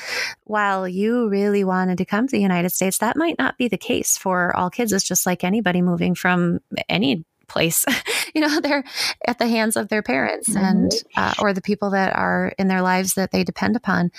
while 0.45 0.89
you 0.89 1.29
really 1.29 1.65
wanted 1.65 1.99
to 1.99 2.05
come 2.05 2.27
to 2.27 2.33
the 2.33 2.43
United 2.43 2.71
States, 2.71 2.99
that 2.99 3.17
might 3.17 3.39
not 3.39 3.59
be 3.59 3.69
the 3.69 3.79
case 3.79 4.19
for 4.19 4.55
all 4.57 4.71
kids. 4.71 4.93
It's 4.93 5.05
just 5.05 5.27
like 5.27 5.45
anybody 5.45 5.83
moving 5.83 6.15
from 6.15 6.61
any 6.89 7.25
place. 7.49 7.85
you 8.35 8.41
know, 8.41 8.61
they're 8.61 8.85
at 9.27 9.39
the 9.39 9.49
hands 9.49 9.77
of 9.77 9.89
their 9.89 10.03
parents 10.03 10.49
mm-hmm. 10.49 10.65
and 10.65 10.93
uh, 11.17 11.35
or 11.39 11.53
the 11.53 11.63
people 11.63 11.91
that 11.91 12.15
are 12.15 12.53
in 12.59 12.69
their 12.69 12.83
lives 12.83 13.15
that 13.15 13.33
they 13.33 13.45
depend 13.45 13.77
upon. 13.77 14.11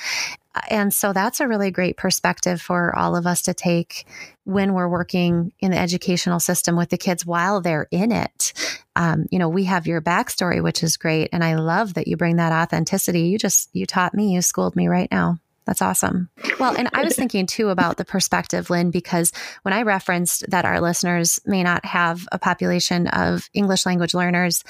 And 0.70 0.94
so 0.94 1.14
that's 1.14 1.40
a 1.40 1.48
really 1.48 1.72
great 1.72 1.96
perspective 1.96 2.62
for 2.62 2.96
all 2.96 3.16
of 3.16 3.28
us 3.28 3.44
to 3.44 3.54
take 3.54 4.06
when 4.44 4.74
we're 4.74 4.90
working 4.90 5.54
in 5.60 5.72
the 5.72 5.78
educational 5.78 6.40
system 6.40 6.76
with 6.76 6.90
the 6.90 6.98
kids 6.98 7.26
while 7.26 7.62
they're 7.62 7.88
in 7.92 8.12
it. 8.12 8.54
Um, 8.96 9.28
you 9.32 9.40
know, 9.40 9.48
we 9.48 9.66
have 9.66 9.88
your 9.88 10.02
backstory, 10.02 10.62
which 10.62 10.84
is 10.84 10.98
great. 10.98 11.30
And 11.32 11.44
I 11.44 11.56
love 11.56 11.94
that 11.94 12.08
you 12.08 12.18
bring 12.18 12.38
that 12.38 12.52
authenticity. 12.52 13.22
You 13.22 13.38
just, 13.38 13.70
you 13.74 13.86
taught 13.86 14.14
me, 14.14 14.34
you 14.34 14.42
schooled 14.42 14.76
me 14.76 14.88
right 14.88 15.10
now. 15.12 15.38
That's 15.70 15.84
awesome. 15.84 16.30
Well, 16.60 16.76
and 16.76 16.90
I 16.94 17.04
was 17.04 17.16
thinking 17.16 17.46
too 17.46 17.70
about 17.70 17.98
the 17.98 18.04
perspective, 18.04 18.72
Lynn, 18.72 18.90
because 18.90 19.32
when 19.62 19.72
I 19.72 19.84
referenced 19.84 20.50
that 20.50 20.66
our 20.66 20.82
listeners 20.82 21.40
may 21.46 21.62
not 21.62 21.86
have 21.86 22.28
a 22.32 22.40
population 22.40 23.06
of 23.10 23.52
English 23.54 23.86
language 23.86 24.16
learners, 24.16 24.64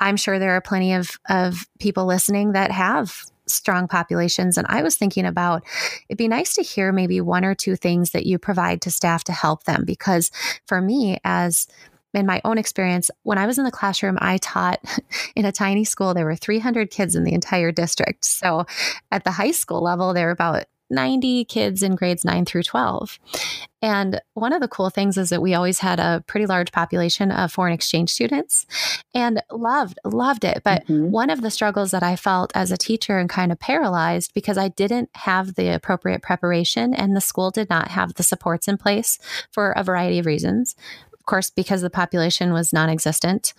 I'm 0.00 0.16
sure 0.16 0.38
there 0.38 0.52
are 0.52 0.62
plenty 0.62 0.94
of, 0.94 1.10
of 1.28 1.66
people 1.78 2.06
listening 2.06 2.52
that 2.52 2.70
have 2.70 3.20
strong 3.46 3.86
populations. 3.86 4.56
And 4.56 4.66
I 4.70 4.82
was 4.82 4.96
thinking 4.96 5.26
about 5.26 5.62
it'd 6.08 6.16
be 6.16 6.26
nice 6.26 6.54
to 6.54 6.62
hear 6.62 6.90
maybe 6.90 7.20
one 7.20 7.44
or 7.44 7.54
two 7.54 7.76
things 7.76 8.12
that 8.12 8.24
you 8.24 8.38
provide 8.38 8.80
to 8.80 8.90
staff 8.90 9.24
to 9.24 9.32
help 9.32 9.64
them. 9.64 9.84
Because 9.84 10.30
for 10.64 10.80
me, 10.80 11.18
as 11.22 11.68
in 12.16 12.26
my 12.26 12.40
own 12.44 12.58
experience, 12.58 13.10
when 13.22 13.38
I 13.38 13.46
was 13.46 13.58
in 13.58 13.64
the 13.64 13.70
classroom, 13.70 14.16
I 14.20 14.38
taught 14.38 14.80
in 15.36 15.44
a 15.44 15.52
tiny 15.52 15.84
school. 15.84 16.14
There 16.14 16.24
were 16.24 16.34
300 16.34 16.90
kids 16.90 17.14
in 17.14 17.24
the 17.24 17.34
entire 17.34 17.70
district. 17.70 18.24
So 18.24 18.64
at 19.12 19.24
the 19.24 19.32
high 19.32 19.50
school 19.52 19.82
level, 19.82 20.14
there 20.14 20.26
were 20.26 20.32
about 20.32 20.64
90 20.90 21.44
kids 21.46 21.82
in 21.82 21.94
grades 21.96 22.24
9 22.24 22.44
through 22.44 22.62
12. 22.62 23.18
And 23.82 24.20
one 24.34 24.52
of 24.52 24.60
the 24.60 24.68
cool 24.68 24.90
things 24.90 25.18
is 25.18 25.30
that 25.30 25.42
we 25.42 25.54
always 25.54 25.80
had 25.80 26.00
a 26.00 26.24
pretty 26.26 26.46
large 26.46 26.72
population 26.72 27.30
of 27.30 27.52
foreign 27.52 27.72
exchange 27.72 28.10
students 28.10 28.66
and 29.14 29.42
loved, 29.50 29.98
loved 30.04 30.44
it. 30.44 30.62
But 30.64 30.84
mm-hmm. 30.84 31.10
one 31.10 31.30
of 31.30 31.42
the 31.42 31.50
struggles 31.50 31.90
that 31.90 32.02
I 32.02 32.16
felt 32.16 32.52
as 32.54 32.70
a 32.70 32.76
teacher 32.76 33.18
and 33.18 33.28
kind 33.28 33.52
of 33.52 33.60
paralyzed 33.60 34.32
because 34.34 34.58
I 34.58 34.68
didn't 34.68 35.10
have 35.14 35.54
the 35.54 35.74
appropriate 35.74 36.22
preparation 36.22 36.94
and 36.94 37.14
the 37.14 37.20
school 37.20 37.50
did 37.50 37.68
not 37.68 37.88
have 37.88 38.14
the 38.14 38.22
supports 38.22 38.66
in 38.66 38.78
place 38.78 39.18
for 39.50 39.72
a 39.72 39.84
variety 39.84 40.18
of 40.18 40.26
reasons 40.26 40.74
course, 41.26 41.50
because 41.50 41.82
the 41.82 41.90
population 41.90 42.52
was 42.52 42.72
non 42.72 42.88
existent. 42.88 43.54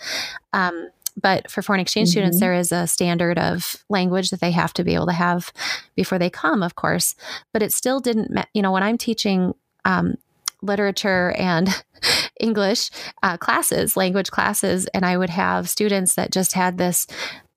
Um, 0.53 0.89
but 1.19 1.49
for 1.49 1.61
foreign 1.61 1.81
exchange 1.81 2.09
mm-hmm. 2.09 2.19
students, 2.19 2.39
there 2.39 2.53
is 2.53 2.71
a 2.71 2.87
standard 2.87 3.39
of 3.39 3.83
language 3.89 4.29
that 4.29 4.39
they 4.39 4.51
have 4.51 4.73
to 4.73 4.83
be 4.83 4.93
able 4.93 5.07
to 5.07 5.13
have 5.13 5.51
before 5.95 6.19
they 6.19 6.29
come, 6.29 6.61
of 6.61 6.75
course. 6.75 7.15
But 7.53 7.63
it 7.63 7.73
still 7.73 7.99
didn't, 7.99 8.37
you 8.53 8.61
know, 8.61 8.71
when 8.71 8.83
I'm 8.83 8.97
teaching 8.97 9.55
um, 9.83 10.15
literature 10.61 11.33
and 11.37 11.69
English 12.39 12.91
uh, 13.23 13.37
classes, 13.37 13.97
language 13.97 14.29
classes, 14.29 14.85
and 14.93 15.05
I 15.05 15.17
would 15.17 15.31
have 15.31 15.69
students 15.69 16.13
that 16.15 16.31
just 16.31 16.53
had 16.53 16.77
this 16.77 17.07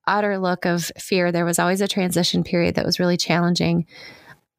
utter 0.07 0.39
look 0.39 0.65
of 0.65 0.91
fear. 0.99 1.31
There 1.31 1.45
was 1.45 1.59
always 1.59 1.81
a 1.81 1.89
transition 1.89 2.43
period 2.43 2.75
that 2.77 2.87
was 2.87 2.99
really 2.99 3.17
challenging. 3.17 3.87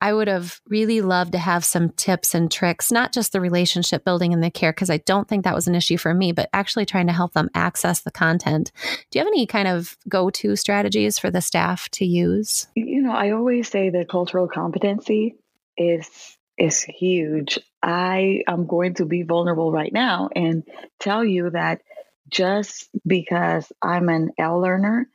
I 0.01 0.13
would 0.13 0.27
have 0.27 0.59
really 0.67 0.99
loved 0.99 1.31
to 1.33 1.37
have 1.37 1.63
some 1.63 1.91
tips 1.91 2.33
and 2.33 2.51
tricks, 2.51 2.91
not 2.91 3.13
just 3.13 3.31
the 3.31 3.39
relationship 3.39 4.03
building 4.03 4.33
and 4.33 4.43
the 4.43 4.49
care, 4.49 4.71
because 4.71 4.89
I 4.89 4.97
don't 4.97 5.27
think 5.27 5.43
that 5.43 5.53
was 5.53 5.67
an 5.67 5.75
issue 5.75 5.97
for 5.97 6.13
me, 6.13 6.31
but 6.31 6.49
actually 6.53 6.87
trying 6.87 7.05
to 7.07 7.13
help 7.13 7.33
them 7.33 7.49
access 7.53 8.01
the 8.01 8.11
content. 8.11 8.71
Do 9.11 9.19
you 9.19 9.23
have 9.23 9.27
any 9.27 9.45
kind 9.45 9.67
of 9.67 9.95
go 10.09 10.31
to 10.31 10.55
strategies 10.55 11.19
for 11.19 11.29
the 11.29 11.41
staff 11.41 11.87
to 11.89 12.05
use? 12.05 12.67
You 12.75 13.03
know, 13.03 13.11
I 13.11 13.31
always 13.31 13.69
say 13.69 13.91
that 13.91 14.09
cultural 14.09 14.47
competency 14.47 15.35
is 15.77 16.09
is 16.57 16.83
huge. 16.83 17.59
I 17.81 18.43
am 18.47 18.67
going 18.67 18.95
to 18.95 19.05
be 19.05 19.23
vulnerable 19.23 19.71
right 19.71 19.91
now 19.91 20.29
and 20.35 20.63
tell 20.99 21.23
you 21.23 21.51
that 21.51 21.81
just 22.29 22.89
because 23.05 23.71
I'm 23.81 24.09
an 24.09 24.31
ELL 24.37 24.61
learner 24.61 25.07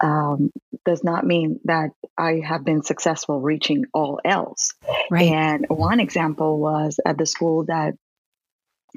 um, 0.00 0.50
does 0.84 1.02
not 1.02 1.24
mean 1.24 1.60
that 1.64 1.90
I 2.18 2.42
have 2.44 2.64
been 2.64 2.82
successful 2.82 3.40
reaching 3.40 3.86
all 3.94 4.20
else. 4.24 4.74
Right. 5.10 5.30
And 5.30 5.66
one 5.68 6.00
example 6.00 6.58
was 6.58 6.98
at 7.04 7.18
the 7.18 7.26
school 7.26 7.64
that 7.66 7.94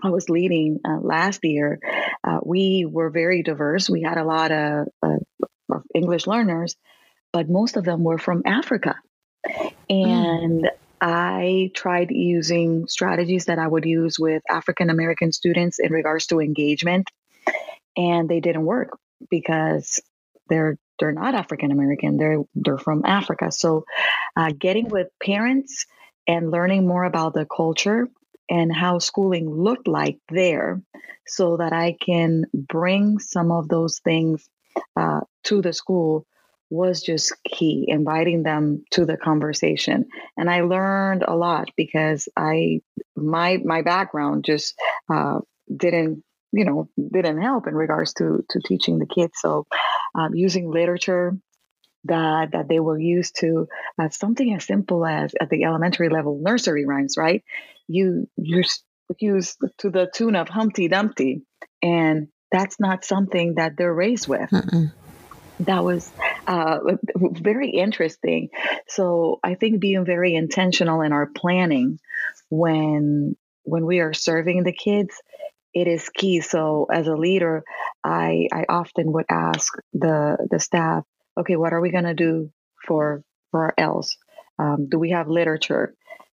I 0.03 0.09
was 0.09 0.29
leading 0.29 0.79
uh, 0.85 0.99
last 1.01 1.43
year. 1.43 1.79
Uh, 2.23 2.39
we 2.43 2.85
were 2.85 3.09
very 3.09 3.41
diverse. 3.41 3.89
We 3.89 4.03
had 4.03 4.17
a 4.17 4.23
lot 4.23 4.51
of, 4.51 4.87
uh, 5.01 5.17
of, 5.71 5.83
English 5.93 6.27
learners, 6.27 6.75
but 7.33 7.49
most 7.49 7.77
of 7.77 7.83
them 7.83 8.03
were 8.03 8.17
from 8.17 8.43
Africa. 8.45 8.95
Mm. 9.47 9.73
And 9.89 10.63
mm. 10.63 10.69
I 11.01 11.71
tried 11.73 12.11
using 12.11 12.87
strategies 12.87 13.45
that 13.45 13.59
I 13.59 13.67
would 13.67 13.85
use 13.85 14.19
with 14.19 14.43
African 14.49 14.89
American 14.89 15.31
students 15.31 15.79
in 15.79 15.91
regards 15.91 16.27
to 16.27 16.39
engagement, 16.39 17.09
and 17.95 18.27
they 18.29 18.39
didn't 18.39 18.65
work 18.65 18.97
because 19.29 19.99
they're 20.49 20.77
they're 20.99 21.11
not 21.11 21.35
African 21.35 21.71
American. 21.71 22.17
They're 22.17 22.43
they're 22.55 22.77
from 22.77 23.03
Africa. 23.05 23.51
So, 23.51 23.85
uh, 24.35 24.51
getting 24.57 24.89
with 24.89 25.07
parents 25.23 25.85
and 26.27 26.51
learning 26.51 26.87
more 26.87 27.03
about 27.03 27.33
the 27.33 27.45
culture 27.45 28.07
and 28.49 28.73
how 28.73 28.99
schooling 28.99 29.49
looked 29.49 29.87
like 29.87 30.17
there, 30.29 30.81
so 31.25 31.57
that 31.57 31.73
I 31.73 31.95
can 31.99 32.45
bring 32.53 33.19
some 33.19 33.51
of 33.51 33.67
those 33.67 33.99
things 33.99 34.49
uh, 34.95 35.21
to 35.45 35.61
the 35.61 35.73
school 35.73 36.25
was 36.69 37.01
just 37.01 37.33
key 37.45 37.85
inviting 37.87 38.43
them 38.43 38.83
to 38.91 39.05
the 39.05 39.15
conversation 39.15 40.05
and 40.35 40.49
i 40.49 40.61
learned 40.61 41.23
a 41.25 41.33
lot 41.33 41.69
because 41.77 42.27
i 42.35 42.81
my 43.15 43.57
my 43.63 43.81
background 43.81 44.43
just 44.43 44.75
uh, 45.09 45.39
didn't 45.73 46.23
you 46.51 46.65
know 46.65 46.89
didn't 46.97 47.41
help 47.41 47.67
in 47.67 47.75
regards 47.75 48.13
to 48.15 48.43
to 48.49 48.59
teaching 48.65 48.99
the 48.99 49.05
kids. 49.05 49.33
So 49.35 49.65
um, 50.15 50.33
using 50.33 50.69
literature 50.69 51.37
that 52.05 52.51
that 52.51 52.67
they 52.67 52.79
were 52.79 52.99
used 52.99 53.37
to 53.39 53.67
uh, 54.01 54.09
something 54.09 54.53
as 54.53 54.65
simple 54.65 55.05
as 55.05 55.33
at 55.39 55.49
the 55.49 55.63
elementary 55.63 56.09
level 56.09 56.39
nursery 56.41 56.85
rhymes 56.85 57.15
right? 57.17 57.43
You 57.87 58.27
you 58.37 58.63
use 59.19 59.57
to 59.79 59.89
the 59.89 60.09
tune 60.13 60.35
of 60.35 60.49
humpty 60.49 60.87
dumpty 60.87 61.43
and 61.81 62.27
that's 62.51 62.79
not 62.79 63.03
something 63.03 63.55
that 63.55 63.75
they're 63.77 63.93
raised 63.93 64.27
with. 64.27 64.49
Mm-mm. 64.49 64.91
That 65.61 65.83
was 65.83 66.09
uh, 66.45 66.79
very 67.15 67.69
interesting. 67.69 68.49
So 68.87 69.39
I 69.43 69.55
think 69.55 69.79
being 69.79 70.05
very 70.05 70.35
intentional 70.35 71.01
in 71.01 71.11
our 71.11 71.25
planning 71.25 71.99
when 72.49 73.35
when 73.63 73.85
we 73.85 73.99
are 73.99 74.13
serving 74.13 74.63
the 74.63 74.71
kids, 74.71 75.21
it 75.73 75.87
is 75.87 76.09
key. 76.09 76.41
So 76.41 76.87
as 76.91 77.07
a 77.07 77.15
leader, 77.15 77.63
I 78.03 78.47
I 78.51 78.65
often 78.69 79.11
would 79.13 79.25
ask 79.29 79.73
the 79.93 80.37
the 80.49 80.59
staff, 80.59 81.03
okay, 81.39 81.55
what 81.55 81.73
are 81.73 81.81
we 81.81 81.91
to 81.91 82.13
do 82.13 82.51
for 82.85 83.23
for 83.51 83.65
our 83.65 83.73
ELLs? 83.77 84.17
Um, 84.59 84.89
do 84.89 84.97
we 84.99 85.11
have 85.11 85.27
literature? 85.27 85.93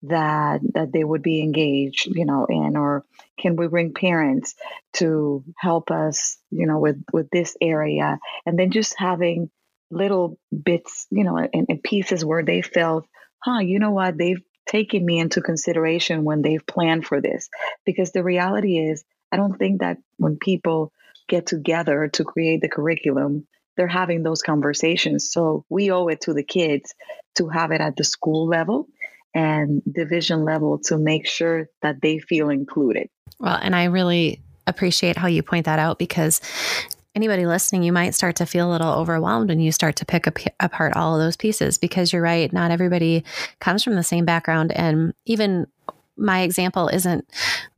that 0.04 0.60
that 0.74 0.92
they 0.92 1.02
would 1.02 1.22
be 1.22 1.40
engaged 1.40 2.06
you 2.06 2.24
know 2.24 2.46
in 2.48 2.76
or 2.76 3.04
can 3.38 3.56
we 3.56 3.66
bring 3.66 3.92
parents 3.92 4.54
to 4.92 5.42
help 5.56 5.90
us 5.90 6.38
you 6.50 6.66
know 6.66 6.78
with 6.78 7.02
with 7.12 7.28
this 7.30 7.56
area 7.60 8.18
and 8.46 8.58
then 8.58 8.70
just 8.70 8.94
having 8.96 9.50
little 9.90 10.38
bits 10.52 11.06
you 11.10 11.24
know 11.24 11.36
and, 11.36 11.66
and 11.68 11.82
pieces 11.82 12.24
where 12.24 12.44
they 12.44 12.62
felt 12.62 13.06
huh 13.42 13.58
you 13.58 13.80
know 13.80 13.90
what 13.90 14.16
they've 14.16 14.42
taken 14.68 15.04
me 15.04 15.18
into 15.18 15.40
consideration 15.40 16.24
when 16.24 16.42
they've 16.42 16.66
planned 16.66 17.04
for 17.04 17.20
this 17.20 17.48
because 17.84 18.12
the 18.12 18.22
reality 18.22 18.78
is 18.78 19.02
i 19.32 19.36
don't 19.36 19.58
think 19.58 19.80
that 19.80 19.98
when 20.16 20.36
people 20.36 20.92
get 21.28 21.46
together 21.46 22.08
to 22.08 22.24
create 22.24 22.60
the 22.60 22.68
curriculum 22.68 23.46
they're 23.76 23.86
having 23.86 24.22
those 24.22 24.42
conversations 24.42 25.30
so 25.30 25.64
we 25.68 25.90
owe 25.90 26.08
it 26.08 26.20
to 26.20 26.34
the 26.34 26.42
kids 26.42 26.94
to 27.36 27.48
have 27.48 27.70
it 27.70 27.80
at 27.80 27.96
the 27.96 28.04
school 28.04 28.46
level 28.46 28.88
and 29.34 29.82
division 29.90 30.44
level 30.44 30.78
to 30.78 30.98
make 30.98 31.26
sure 31.26 31.68
that 31.82 32.00
they 32.02 32.18
feel 32.18 32.50
included. 32.50 33.08
Well, 33.38 33.58
and 33.60 33.74
I 33.74 33.84
really 33.84 34.42
appreciate 34.66 35.16
how 35.16 35.28
you 35.28 35.42
point 35.42 35.66
that 35.66 35.78
out 35.78 35.98
because 35.98 36.40
anybody 37.14 37.46
listening, 37.46 37.82
you 37.82 37.92
might 37.92 38.14
start 38.14 38.36
to 38.36 38.46
feel 38.46 38.68
a 38.68 38.72
little 38.72 38.92
overwhelmed 38.92 39.48
when 39.48 39.60
you 39.60 39.72
start 39.72 39.96
to 39.96 40.04
pick 40.04 40.26
apart 40.60 40.96
all 40.96 41.14
of 41.14 41.20
those 41.20 41.36
pieces 41.36 41.78
because 41.78 42.12
you're 42.12 42.22
right. 42.22 42.52
Not 42.52 42.70
everybody 42.70 43.24
comes 43.60 43.82
from 43.82 43.94
the 43.94 44.02
same 44.02 44.24
background. 44.24 44.72
And 44.72 45.14
even 45.24 45.66
my 46.16 46.40
example 46.40 46.88
isn't 46.88 47.28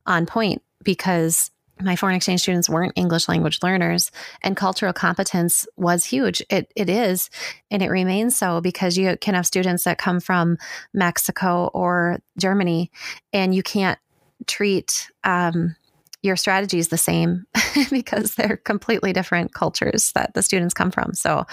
on 0.07 0.27
point 0.27 0.63
because 0.83 1.51
my 1.83 1.97
foreign 1.97 2.17
exchange 2.17 2.43
students 2.43 2.69
weren't 2.69 2.93
English 2.97 3.29
language 3.29 3.61
learners, 3.63 4.11
and 4.43 4.57
cultural 4.57 4.93
competence 4.93 5.67
was 5.77 6.05
huge. 6.05 6.43
It 6.51 6.73
it 6.77 6.89
is, 6.89 7.31
and 7.71 7.83
it 7.83 7.91
remains 7.91 8.37
so 8.37 8.61
because 8.61 8.97
you 8.99 9.17
can 9.21 9.35
have 9.35 9.47
students 9.47 9.85
that 9.85 9.99
come 9.99 10.21
from 10.21 10.59
Mexico 10.93 11.71
or 11.73 12.21
Germany, 12.39 12.91
and 13.33 13.55
you 13.55 13.63
can't 13.63 13.99
treat 14.47 15.11
um, 15.25 15.77
your 16.23 16.37
strategies 16.37 16.89
the 16.89 16.99
same 16.99 17.47
because 17.91 18.35
they're 18.35 18.59
completely 18.59 19.13
different 19.13 19.55
cultures 19.55 20.13
that 20.13 20.35
the 20.35 20.43
students 20.43 20.75
come 20.75 20.91
from. 20.91 21.15
So 21.15 21.47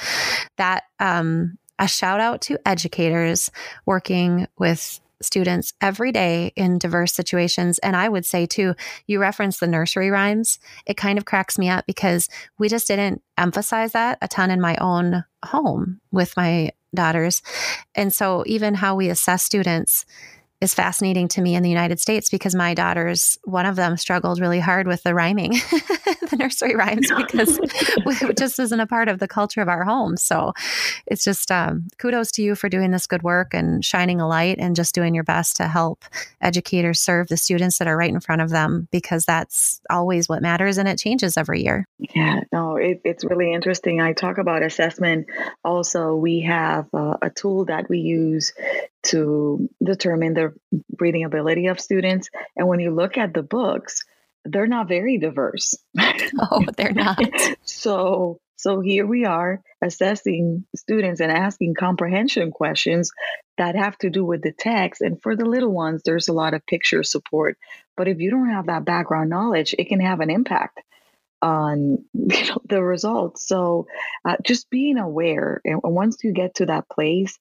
that 0.57 0.83
um, 0.99 1.57
a 1.79 1.87
shout 1.87 2.19
out 2.19 2.41
to 2.41 2.57
educators 2.67 3.51
working 3.85 4.47
with 4.57 4.99
students 5.21 5.73
every 5.82 6.12
day 6.12 6.51
in 6.56 6.77
diverse 6.77 7.13
situations. 7.13 7.80
And 7.80 7.95
I 7.95 8.10
would 8.10 8.25
say, 8.25 8.45
too, 8.45 8.75
you 9.08 9.19
referenced 9.19 9.60
the 9.60 9.67
nursery 9.67 10.10
rhymes. 10.10 10.60
It 10.86 10.97
kind 10.97 11.17
of 11.17 11.25
cracks 11.25 11.58
me 11.58 11.69
up 11.69 11.86
because 11.86 12.30
we 12.58 12.69
just 12.69 12.88
didn't 12.88 13.21
emphasize 13.38 13.93
that 13.93 14.17
a 14.21 14.27
ton 14.27 14.51
in 14.51 14.62
my 14.62 14.75
own 14.77 15.23
home 15.45 15.99
with 16.12 16.36
my 16.38 16.71
daughters. 16.93 17.41
And 17.95 18.13
so, 18.13 18.43
even 18.45 18.75
how 18.75 18.95
we 18.95 19.10
assess 19.10 19.43
students 19.43 20.06
is 20.60 20.74
fascinating 20.74 21.28
to 21.28 21.41
me 21.41 21.54
in 21.54 21.62
the 21.62 21.70
United 21.70 22.00
States 22.00 22.30
because 22.30 22.56
my 22.56 22.74
daughters, 22.74 23.38
one 23.43 23.67
of 23.67 23.76
them 23.76 23.96
struggled 23.96 24.39
really 24.39 24.60
hard 24.60 24.88
with 24.88 25.04
the 25.04 25.13
rhyming, 25.13 25.52
the 26.32 26.36
nursery 26.38 26.76
rhymes, 26.76 27.12
because 27.15 27.60
it 27.62 28.38
just 28.38 28.58
isn't 28.60 28.80
a 28.80 28.88
part 28.88 29.08
of 29.08 29.20
the 29.20 29.28
culture 29.28 29.62
of 29.62 29.70
our 29.70 29.84
home. 29.84 30.17
So 30.17 30.54
it's 31.06 31.24
just 31.24 31.52
um, 31.52 31.88
kudos 32.00 32.32
to 32.34 32.41
you 32.41 32.56
for 32.56 32.70
doing 32.70 32.89
this 32.89 33.06
good 33.06 33.22
work 33.22 33.54
and 33.54 33.86
shining 33.86 34.20
a 34.20 34.28
light 34.28 34.58
and 34.58 34.76
just 34.76 34.96
doing 34.96 35.13
your 35.13 35.24
best 35.24 35.58
to 35.58 35.67
help 35.67 36.04
educators 36.41 37.00
serve 37.00 37.28
the 37.28 37.38
students 37.38 37.78
that 37.78 37.88
are 37.88 37.98
right 37.98 38.10
in 38.10 38.20
front 38.20 38.41
of 38.41 38.50
them 38.50 38.88
because 38.91 39.26
that's 39.26 39.80
always 39.91 40.28
what 40.28 40.41
matters 40.41 40.80
and 40.80 40.89
it 40.89 40.98
changes 40.98 41.38
every 41.38 41.63
year. 41.63 41.86
Yeah, 42.00 42.41
no, 42.52 42.78
it, 42.78 43.02
it's 43.04 43.24
really 43.24 43.54
interesting. 43.54 44.02
I 44.02 44.13
talk 44.13 44.39
about 44.39 44.63
assessment. 44.63 45.28
Also, 45.63 46.15
we 46.15 46.41
have 46.41 46.88
uh, 46.96 47.17
a 47.22 47.30
tool 47.30 47.65
that 47.65 47.89
we 47.89 48.00
use 48.00 48.54
to 49.08 49.70
determine 49.84 50.34
the 50.34 50.54
reading 51.00 51.24
ability 51.24 51.67
of 51.67 51.80
students. 51.80 52.30
And 52.56 52.67
when 52.67 52.80
you 52.80 52.91
look 52.91 53.17
at 53.17 53.34
the 53.34 53.43
books, 53.43 54.04
they're 54.46 54.67
not 54.67 54.88
very 54.88 55.17
diverse. 55.17 55.76
Oh, 56.39 56.63
they're 56.78 56.93
not. 56.93 57.20
so 57.63 58.39
so 58.58 58.82
here 58.82 59.06
we 59.06 59.24
are 59.24 59.62
assessing 59.84 60.65
students 60.76 61.22
and 61.22 61.32
asking 61.32 61.76
comprehension 61.76 62.52
questions 62.52 63.12
that 63.58 63.76
have 63.76 63.98
to 64.00 64.10
do 64.10 64.26
with 64.26 64.41
the 64.41 64.52
text. 64.52 65.02
And 65.02 65.22
for 65.22 65.36
the 65.36 65.46
little 65.46 65.72
ones, 65.72 66.02
there's 66.04 66.28
a 66.28 66.34
lot 66.34 66.56
of 66.56 66.65
picture 66.65 67.04
support. 67.04 67.58
But 67.96 68.08
if 68.08 68.20
you 68.20 68.32
don't 68.32 68.50
have 68.50 68.65
that 68.65 68.84
background 68.84 69.30
knowledge, 69.30 69.76
it 69.78 69.88
can 69.88 70.00
have 70.00 70.22
an 70.22 70.32
impact 70.32 70.82
on 71.41 72.04
you 72.13 72.46
know, 72.48 72.58
the 72.67 72.84
results. 72.84 73.48
So 73.48 73.88
uh, 74.26 74.38
just 74.43 74.70
being 74.72 74.98
aware, 74.98 75.62
and 75.63 75.80
once 75.84 76.17
you 76.24 76.32
get 76.32 76.56
to 76.56 76.65
that 76.65 76.89
place, 76.89 77.38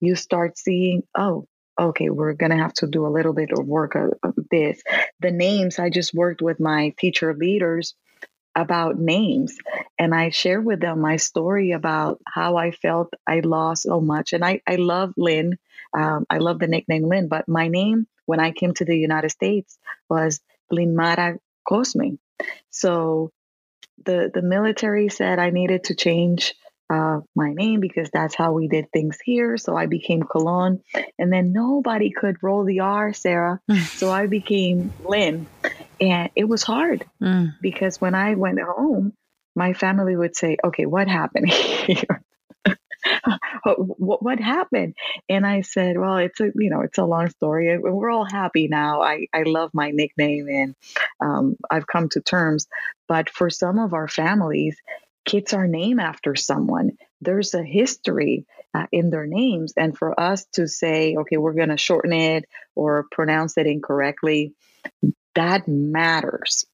you 0.00 0.16
start 0.16 0.58
seeing, 0.58 1.02
oh, 1.16 1.46
okay, 1.78 2.10
we're 2.10 2.34
going 2.34 2.50
to 2.50 2.58
have 2.58 2.74
to 2.74 2.86
do 2.86 3.06
a 3.06 3.08
little 3.08 3.32
bit 3.32 3.50
of 3.52 3.66
work 3.66 3.94
of, 3.94 4.34
this. 4.50 4.82
The 5.20 5.30
names, 5.30 5.78
I 5.78 5.90
just 5.90 6.12
worked 6.12 6.42
with 6.42 6.60
my 6.60 6.92
teacher 6.98 7.34
leaders 7.34 7.94
about 8.56 8.98
names 8.98 9.56
and 9.98 10.12
I 10.14 10.30
shared 10.30 10.64
with 10.64 10.80
them 10.80 11.00
my 11.00 11.16
story 11.16 11.70
about 11.70 12.20
how 12.26 12.56
I 12.56 12.72
felt 12.72 13.12
I 13.26 13.40
lost 13.40 13.84
so 13.84 14.00
much. 14.00 14.32
And 14.32 14.44
I, 14.44 14.60
I 14.66 14.76
love 14.76 15.14
Lynn. 15.16 15.56
Um, 15.96 16.26
I 16.28 16.38
love 16.38 16.58
the 16.58 16.66
nickname 16.66 17.04
Lynn, 17.04 17.28
but 17.28 17.48
my 17.48 17.68
name 17.68 18.06
when 18.26 18.40
I 18.40 18.50
came 18.50 18.74
to 18.74 18.84
the 18.84 18.96
United 18.96 19.30
States 19.30 19.78
was 20.08 20.40
Linmara 20.72 21.38
Cosme. 21.66 22.18
So 22.70 23.30
the, 24.04 24.30
the 24.32 24.42
military 24.42 25.08
said 25.08 25.38
I 25.38 25.50
needed 25.50 25.84
to 25.84 25.94
change 25.94 26.54
uh, 26.90 27.20
my 27.36 27.52
name 27.52 27.80
because 27.80 28.10
that's 28.10 28.34
how 28.34 28.52
we 28.52 28.66
did 28.66 28.90
things 28.90 29.18
here. 29.24 29.56
So 29.56 29.76
I 29.76 29.86
became 29.86 30.24
Colon. 30.24 30.82
And 31.18 31.32
then 31.32 31.52
nobody 31.52 32.10
could 32.10 32.42
roll 32.42 32.64
the 32.64 32.80
R, 32.80 33.12
Sarah. 33.12 33.60
so 33.86 34.10
I 34.10 34.26
became 34.26 34.92
Lynn. 35.04 35.46
And 36.00 36.30
it 36.34 36.48
was 36.48 36.62
hard 36.62 37.06
mm. 37.22 37.54
because 37.60 38.00
when 38.00 38.14
I 38.14 38.34
went 38.34 38.60
home, 38.60 39.12
my 39.54 39.72
family 39.72 40.16
would 40.16 40.36
say, 40.36 40.56
okay, 40.64 40.86
what 40.86 41.06
happened 41.06 41.50
here? 41.50 42.22
what, 43.64 44.22
what 44.22 44.40
happened? 44.40 44.94
And 45.28 45.46
I 45.46 45.60
said, 45.60 45.96
well, 45.96 46.16
it's 46.16 46.40
a, 46.40 46.50
you 46.54 46.70
know, 46.70 46.80
it's 46.80 46.98
a 46.98 47.04
long 47.04 47.28
story. 47.30 47.78
We're 47.78 48.10
all 48.10 48.24
happy 48.24 48.68
now. 48.68 49.02
I, 49.02 49.26
I 49.32 49.44
love 49.44 49.70
my 49.72 49.90
nickname 49.90 50.48
and 50.48 50.74
um, 51.20 51.56
I've 51.70 51.86
come 51.86 52.08
to 52.10 52.20
terms. 52.20 52.66
But 53.08 53.30
for 53.30 53.48
some 53.48 53.78
of 53.78 53.94
our 53.94 54.08
families, 54.08 54.76
kids 55.24 55.52
are 55.52 55.66
named 55.66 56.00
after 56.00 56.34
someone. 56.34 56.92
There's 57.20 57.54
a 57.54 57.62
history 57.62 58.46
uh, 58.74 58.86
in 58.92 59.10
their 59.10 59.26
names. 59.26 59.74
And 59.76 59.96
for 59.96 60.18
us 60.18 60.46
to 60.54 60.66
say, 60.66 61.16
okay, 61.16 61.36
we're 61.36 61.54
going 61.54 61.68
to 61.70 61.76
shorten 61.76 62.12
it 62.12 62.48
or 62.74 63.06
pronounce 63.10 63.58
it 63.58 63.66
incorrectly, 63.66 64.54
that 65.34 65.68
matters. 65.68 66.64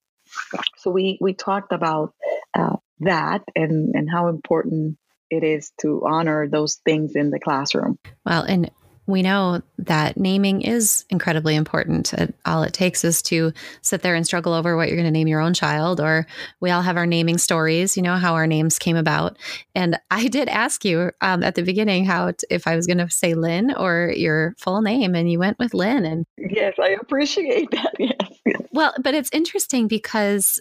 So 0.79 0.91
we, 0.91 1.19
we 1.21 1.35
talked 1.35 1.73
about 1.73 2.15
uh, 2.55 2.77
that 3.01 3.43
and, 3.55 3.95
and 3.95 4.11
how 4.11 4.29
important 4.29 4.99
it 5.31 5.43
is 5.43 5.73
to 5.81 6.03
honor 6.07 6.49
those 6.49 6.77
things 6.77 7.17
in 7.17 7.31
the 7.31 7.41
classroom. 7.41 7.99
Well, 8.25 8.43
and 8.43 8.71
we 9.07 9.23
know 9.23 9.63
that 9.79 10.17
naming 10.17 10.63
is 10.63 11.05
incredibly 11.11 11.55
important. 11.55 12.13
all 12.45 12.63
it 12.63 12.73
takes 12.73 13.05
is 13.05 13.23
to 13.23 13.53
sit 13.83 14.03
there 14.03 14.15
and 14.15 14.27
struggle 14.27 14.53
over 14.53 14.77
what 14.77 14.89
you're 14.89 14.97
going 14.97 15.07
to 15.07 15.11
name 15.11 15.29
your 15.29 15.41
own 15.41 15.55
child, 15.55 16.01
or 16.01 16.27
we 16.61 16.71
all 16.71 16.83
have 16.83 16.97
our 16.97 17.07
naming 17.07 17.39
stories, 17.39 17.97
you 17.97 18.03
know, 18.03 18.17
how 18.17 18.35
our 18.35 18.47
names 18.47 18.79
came 18.79 18.97
about. 18.97 19.37
And 19.75 19.99
I 20.11 20.29
did 20.29 20.49
ask 20.49 20.85
you 20.85 21.13
um, 21.21 21.43
at 21.43 21.55
the 21.55 21.63
beginning 21.63 22.05
how 22.05 22.33
t- 22.33 22.47
if 22.51 22.67
I 22.67 22.75
was 22.75 22.87
going 22.87 22.99
to 22.99 23.09
say 23.11 23.35
Lynn 23.35 23.75
or 23.75 24.13
your 24.17 24.55
full 24.59 24.83
name, 24.83 25.15
and 25.15 25.31
you 25.31 25.39
went 25.39 25.59
with 25.59 25.75
Lynn. 25.75 26.05
And 26.05 26.27
yes, 26.37 26.75
I 26.81 26.97
appreciate 27.01 27.71
that. 27.71 27.95
Yes. 28.47 28.61
Well, 28.71 28.95
but 29.03 29.15
it's 29.15 29.31
interesting 29.33 29.89
because 29.89 30.61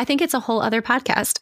I 0.00 0.04
think 0.04 0.22
it's 0.22 0.32
a 0.32 0.40
whole 0.40 0.62
other 0.62 0.80
podcast, 0.80 1.38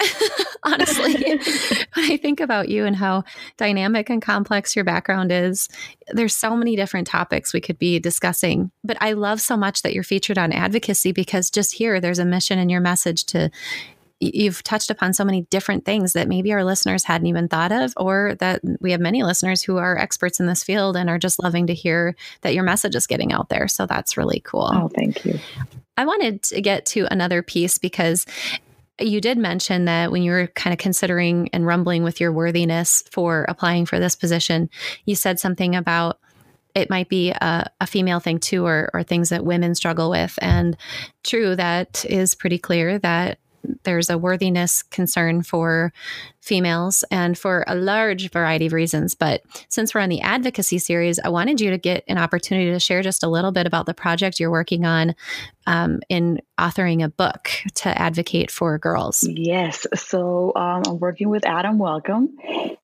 honestly. 0.65 1.15
when 1.95 2.11
I 2.11 2.17
think 2.17 2.41
about 2.41 2.69
you 2.69 2.87
and 2.87 2.97
how 2.97 3.23
dynamic 3.57 4.11
and 4.11 4.21
complex 4.21 4.75
your 4.75 4.85
background 4.85 5.31
is, 5.31 5.69
there's 6.09 6.35
so 6.35 6.57
many 6.57 6.75
different 6.75 7.07
topics 7.07 7.55
we 7.55 7.61
could 7.61 7.79
be 7.79 8.01
discussing. 8.01 8.73
But 8.83 8.97
I 9.01 9.13
love 9.13 9.41
so 9.41 9.57
much 9.57 9.83
that 9.83 9.95
you're 9.95 10.03
featured 10.03 10.39
on 10.39 10.51
advocacy 10.51 11.13
because 11.13 11.51
just 11.51 11.75
here, 11.75 12.01
there's 12.01 12.19
a 12.19 12.25
mission 12.25 12.59
in 12.59 12.69
your 12.69 12.81
message 12.81 13.27
to 13.27 13.49
you've 14.21 14.63
touched 14.65 14.91
upon 14.91 15.13
so 15.13 15.25
many 15.25 15.43
different 15.43 15.85
things 15.85 16.13
that 16.13 16.29
maybe 16.29 16.53
our 16.53 16.65
listeners 16.65 17.05
hadn't 17.05 17.27
even 17.29 17.49
thought 17.49 17.73
of, 17.73 17.93
or 17.97 18.35
that 18.41 18.61
we 18.81 18.91
have 18.93 19.01
many 19.01 19.23
listeners 19.23 19.63
who 19.63 19.77
are 19.77 19.97
experts 19.97 20.41
in 20.41 20.47
this 20.47 20.65
field 20.65 20.97
and 20.97 21.09
are 21.09 21.19
just 21.19 21.43
loving 21.43 21.67
to 21.69 21.75
hear 21.75 22.17
that 22.41 22.55
your 22.55 22.65
message 22.65 22.95
is 22.95 23.07
getting 23.07 23.33
out 23.33 23.49
there. 23.49 23.69
So 23.69 23.87
that's 23.87 24.17
really 24.17 24.41
cool. 24.41 24.71
Oh, 24.73 24.89
thank 24.89 25.25
you. 25.25 25.39
I 25.97 26.05
wanted 26.05 26.43
to 26.45 26.61
get 26.61 26.87
to 26.87 27.07
another 27.11 27.43
piece 27.43 27.79
because 27.79 28.27
you 29.01 29.21
did 29.21 29.39
mention 29.39 29.85
that 29.85 30.11
when 30.11 30.23
you 30.23 30.33
were 30.33 30.49
kind 30.49 30.73
of 30.73 30.79
considering 30.79 31.49
and 31.53 31.67
rumbling 31.67 32.03
with 32.03 32.21
your 32.21 32.33
worthiness 32.33 33.03
for 33.11 33.45
applying 33.49 33.87
for 33.87 34.01
this 34.01 34.17
position, 34.17 34.69
you 35.05 35.15
said 35.15 35.39
something 35.39 35.77
about 35.77 36.19
it 36.75 36.91
might 36.91 37.09
be 37.09 37.31
a, 37.31 37.71
a, 37.81 37.87
female 37.87 38.21
thing 38.21 38.39
too, 38.39 38.65
or, 38.65 38.91
or 38.93 39.03
things 39.03 39.31
that 39.31 39.45
women 39.45 39.75
struggle 39.75 40.11
with. 40.11 40.39
And 40.41 40.77
true, 41.25 41.57
that 41.57 42.05
is 42.05 42.35
pretty 42.35 42.59
clear 42.59 42.99
that 43.01 43.39
there's 43.85 44.11
a 44.11 44.19
worthiness 44.19 44.83
concern 44.83 45.43
for 45.43 45.93
females 46.41 47.05
and 47.11 47.37
for 47.37 47.65
a 47.67 47.75
large 47.75 48.31
variety 48.31 48.67
of 48.67 48.73
reasons. 48.73 49.15
But 49.15 49.43
since 49.69 49.95
we're 49.95 50.01
on 50.01 50.09
the 50.09 50.21
advocacy 50.21 50.79
series, 50.79 51.19
I 51.19 51.29
wanted 51.29 51.61
you 51.61 51.71
to 51.71 51.79
get 51.79 52.05
an 52.09 52.19
opportunity 52.19 52.71
to 52.71 52.81
share 52.81 53.03
just 53.03 53.23
a 53.23 53.29
little 53.29 53.53
bit 53.53 53.67
about 53.67 53.87
the 53.87 53.95
project 53.95 54.41
you're 54.41 54.51
working 54.51 54.87
on 54.87 55.15
um, 55.67 56.01
in 56.09 56.41
authoring 56.59 57.05
a 57.05 57.09
book 57.09 57.51
to 57.75 57.91
advocate 58.01 58.51
for 58.51 58.79
girls. 58.79 59.27
Yes. 59.29 59.87
So 59.95 60.53
um, 60.57 60.83
I'm 60.87 60.99
working 60.99 61.29
with 61.29 61.47
Adam 61.47 61.79
Welcome, 61.79 62.37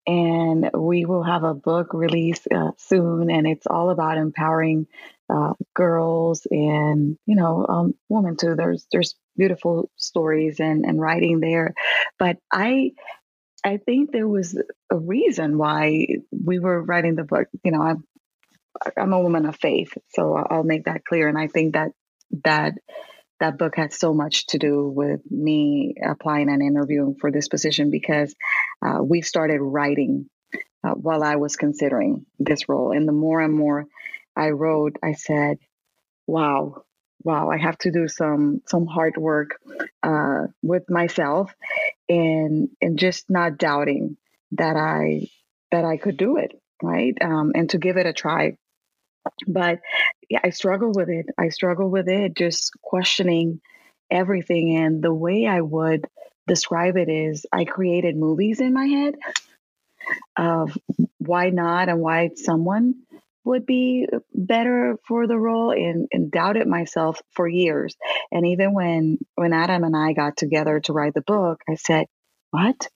and 0.06 0.70
we 0.74 1.06
will 1.06 1.22
have 1.22 1.44
a 1.44 1.54
book 1.54 1.94
released 1.94 2.46
uh, 2.54 2.72
soon, 2.76 3.30
and 3.30 3.46
it's 3.46 3.66
all 3.66 3.90
about 3.90 4.18
empowering 4.18 4.86
uh, 5.30 5.54
girls 5.72 6.46
and 6.50 7.16
you 7.24 7.36
know 7.36 7.66
um, 7.66 7.94
women 8.08 8.36
too. 8.36 8.54
There's 8.54 8.86
there's 8.92 9.14
beautiful 9.36 9.90
stories 9.96 10.60
and, 10.60 10.84
and 10.84 11.00
writing 11.00 11.40
there. 11.40 11.74
But 12.18 12.36
I 12.52 12.92
I 13.64 13.78
think 13.78 14.12
there 14.12 14.28
was 14.28 14.60
a 14.90 14.96
reason 14.96 15.56
why 15.56 16.06
we 16.30 16.58
were 16.58 16.82
writing 16.82 17.16
the 17.16 17.24
book. 17.24 17.48
You 17.62 17.72
know, 17.72 17.82
I'm 17.82 18.04
I'm 18.96 19.12
a 19.12 19.20
woman 19.20 19.46
of 19.46 19.56
faith, 19.56 19.96
so 20.10 20.36
I'll 20.36 20.64
make 20.64 20.84
that 20.84 21.04
clear. 21.04 21.28
And 21.28 21.38
I 21.38 21.46
think 21.46 21.74
that 21.74 21.92
that 22.44 22.74
that 23.40 23.58
book 23.58 23.76
had 23.76 23.92
so 23.92 24.14
much 24.14 24.46
to 24.48 24.58
do 24.58 24.88
with 24.88 25.20
me 25.30 25.94
applying 26.04 26.48
and 26.48 26.62
interviewing 26.62 27.16
for 27.20 27.30
this 27.32 27.48
position 27.48 27.90
because 27.90 28.34
uh, 28.84 29.02
we 29.02 29.22
started 29.22 29.60
writing 29.60 30.28
uh, 30.84 30.92
while 30.94 31.22
I 31.22 31.36
was 31.36 31.56
considering 31.56 32.26
this 32.38 32.68
role. 32.68 32.92
And 32.92 33.08
the 33.08 33.12
more 33.12 33.40
and 33.40 33.52
more 33.52 33.86
I 34.36 34.50
wrote, 34.50 34.96
I 35.02 35.12
said, 35.12 35.58
"Wow, 36.26 36.84
wow, 37.22 37.50
I 37.50 37.59
have 37.59 37.79
to 37.79 37.90
do 37.90 38.09
some 38.09 38.62
some 38.66 38.87
hard 38.87 39.16
work 39.16 39.59
uh, 40.03 40.46
with 40.62 40.88
myself 40.90 41.55
and 42.09 42.68
and 42.81 42.98
just 42.98 43.31
not 43.31 43.59
doubting 43.59 44.16
that 44.53 44.77
I 44.77 45.29
that 45.70 45.85
I 45.85 45.96
could 45.96 46.16
do 46.16 46.37
it, 46.37 46.53
right? 46.83 47.16
Um, 47.20 47.53
and 47.55 47.70
to 47.70 47.79
give 47.79 47.96
it 47.96 48.07
a 48.07 48.12
try. 48.12 48.57
But 49.46 49.81
yeah, 50.29 50.40
I 50.44 50.50
struggle 50.50 50.92
with 50.94 51.09
it. 51.09 51.27
I 51.38 51.48
struggle 51.48 51.88
with 51.88 52.09
it, 52.09 52.37
just 52.37 52.72
questioning 52.83 53.61
everything. 54.11 54.77
And 54.77 55.03
the 55.03 55.14
way 55.14 55.46
I 55.46 55.61
would 55.61 56.07
describe 56.46 56.96
it 56.96 57.09
is 57.09 57.46
I 57.53 57.64
created 57.64 58.16
movies 58.16 58.61
in 58.61 58.74
my 58.74 58.87
head 58.87 59.14
of 60.37 60.77
why 61.18 61.50
not 61.50 61.88
and 61.88 62.00
why 62.00 62.31
someone 62.37 62.96
would 63.44 63.66
be 63.66 64.07
better 64.33 64.96
for 65.07 65.26
the 65.26 65.37
role 65.37 65.70
and, 65.70 66.09
and 66.12 66.30
doubted 66.30 66.66
myself 66.66 67.20
for 67.33 67.46
years. 67.46 67.94
And 68.33 68.46
even 68.46 68.74
when 68.74 69.18
when 69.35 69.52
Adam 69.52 69.85
and 69.85 69.96
I 69.96 70.12
got 70.12 70.37
together 70.37 70.80
to 70.80 70.92
write 70.92 71.14
the 71.14 71.22
book, 71.22 71.61
I 71.68 71.74
said, 71.74 72.07
"What? 72.50 72.88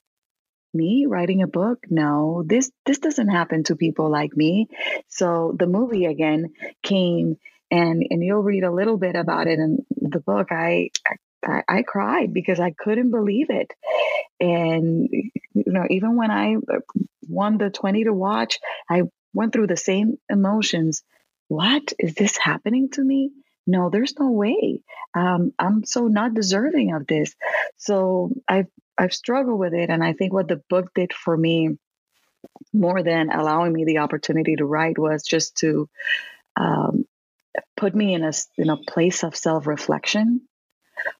Me 0.74 1.06
writing 1.06 1.42
a 1.42 1.46
book? 1.46 1.78
No, 1.90 2.42
this 2.46 2.70
this 2.86 2.98
doesn't 2.98 3.28
happen 3.28 3.64
to 3.64 3.76
people 3.76 4.10
like 4.10 4.36
me." 4.36 4.68
So 5.08 5.54
the 5.58 5.66
movie 5.66 6.06
again 6.06 6.52
came 6.82 7.36
and 7.70 8.02
and 8.08 8.22
you'll 8.22 8.42
read 8.42 8.64
a 8.64 8.72
little 8.72 8.96
bit 8.96 9.16
about 9.16 9.46
it 9.46 9.58
in 9.58 9.84
the 9.96 10.20
book. 10.20 10.48
I 10.50 10.90
I, 11.44 11.62
I 11.68 11.82
cried 11.82 12.32
because 12.32 12.60
I 12.60 12.72
couldn't 12.72 13.10
believe 13.10 13.50
it. 13.50 13.72
And 14.40 15.08
you 15.10 15.72
know, 15.72 15.86
even 15.88 16.16
when 16.16 16.30
I 16.30 16.54
uh, 16.54 16.80
won 17.28 17.58
the 17.58 17.70
20 17.70 18.04
to 18.04 18.12
watch, 18.12 18.58
I 18.90 19.02
went 19.32 19.52
through 19.52 19.66
the 19.66 19.76
same 19.76 20.18
emotions. 20.28 21.02
What 21.48 21.92
is 21.98 22.14
this 22.14 22.36
happening 22.36 22.90
to 22.90 23.02
me? 23.02 23.30
No, 23.66 23.90
there's 23.90 24.18
no 24.18 24.30
way. 24.30 24.82
Um, 25.14 25.52
I'm 25.58 25.84
so 25.84 26.08
not 26.08 26.34
deserving 26.34 26.94
of 26.94 27.06
this. 27.06 27.34
So 27.76 28.30
I've 28.48 28.68
I've 28.96 29.14
struggled 29.14 29.58
with 29.58 29.74
it, 29.74 29.90
and 29.90 30.02
I 30.02 30.12
think 30.12 30.32
what 30.32 30.48
the 30.48 30.62
book 30.68 30.92
did 30.94 31.12
for 31.12 31.36
me, 31.36 31.78
more 32.72 33.02
than 33.02 33.30
allowing 33.30 33.72
me 33.72 33.84
the 33.84 33.98
opportunity 33.98 34.56
to 34.56 34.64
write, 34.64 34.98
was 34.98 35.22
just 35.22 35.56
to 35.58 35.88
um, 36.56 37.06
put 37.76 37.94
me 37.94 38.14
in 38.14 38.24
a 38.24 38.32
in 38.56 38.70
a 38.70 38.76
place 38.76 39.22
of 39.22 39.36
self 39.36 39.66
reflection, 39.66 40.42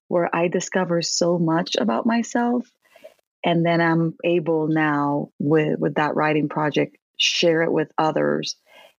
where 0.09 0.35
I 0.35 0.49
discover 0.49 1.03
so 1.03 1.39
much 1.39 1.77
about 1.77 2.07
myself, 2.07 2.67
and 3.45 3.65
then 3.65 3.81
I'm 3.81 4.17
able 4.25 4.69
now 4.69 5.31
with 5.39 5.79
with 5.79 5.95
that 5.95 6.17
writing 6.17 6.49
project 6.49 6.97
share 7.19 7.63
it 7.63 7.73
with 7.73 7.93
others 7.99 8.57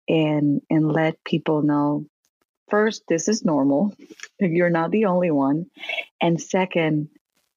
and 0.09 0.61
and 0.69 0.91
let 0.91 1.23
people 1.25 1.63
know 1.63 2.05
first 2.69 3.03
this 3.09 3.29
is 3.29 3.45
normal. 3.45 3.95
You're 4.41 4.71
not 4.71 4.91
the 4.91 5.07
only 5.07 5.31
one. 5.31 5.67
And 6.21 6.41
second 6.41 7.09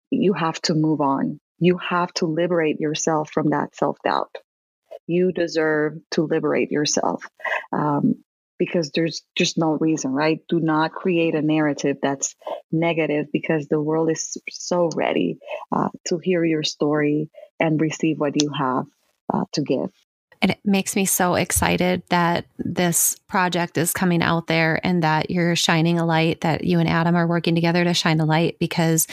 you 0.09 0.33
have 0.33 0.61
to 0.63 0.73
move 0.73 1.01
on. 1.01 1.39
You 1.59 1.77
have 1.77 2.13
to 2.15 2.25
liberate 2.25 2.79
yourself 2.79 3.31
from 3.31 3.49
that 3.51 3.75
self-doubt. 3.75 4.35
You 5.07 5.31
deserve 5.31 5.99
to 6.11 6.23
liberate 6.23 6.71
yourself 6.71 7.23
um, 7.71 8.23
because 8.57 8.91
there's 8.91 9.23
just 9.35 9.57
no 9.57 9.77
reason 9.79 10.11
right? 10.11 10.39
Do 10.47 10.59
not 10.59 10.91
create 10.91 11.33
a 11.35 11.41
narrative 11.41 11.97
that's 12.01 12.35
negative 12.71 13.27
because 13.31 13.67
the 13.67 13.81
world 13.81 14.11
is 14.11 14.37
so 14.49 14.89
ready 14.95 15.39
uh, 15.71 15.89
to 16.07 16.17
hear 16.17 16.43
your 16.43 16.63
story 16.63 17.29
and 17.59 17.79
receive 17.79 18.19
what 18.19 18.41
you 18.41 18.51
have 18.57 18.85
uh, 19.33 19.45
to 19.53 19.61
give 19.61 19.89
and 20.41 20.51
it 20.51 20.59
makes 20.65 20.95
me 20.95 21.05
so 21.05 21.35
excited 21.35 22.01
that 22.09 22.45
this 22.57 23.15
project 23.27 23.77
is 23.77 23.93
coming 23.93 24.23
out 24.23 24.47
there 24.47 24.79
and 24.83 25.03
that 25.03 25.29
you're 25.29 25.55
shining 25.55 25.99
a 25.99 26.05
light, 26.05 26.41
that 26.41 26.63
you 26.63 26.79
and 26.79 26.89
Adam 26.89 27.15
are 27.15 27.27
working 27.27 27.53
together 27.53 27.83
to 27.83 27.93
shine 27.93 28.19
a 28.19 28.25
light 28.25 28.57
because 28.59 29.07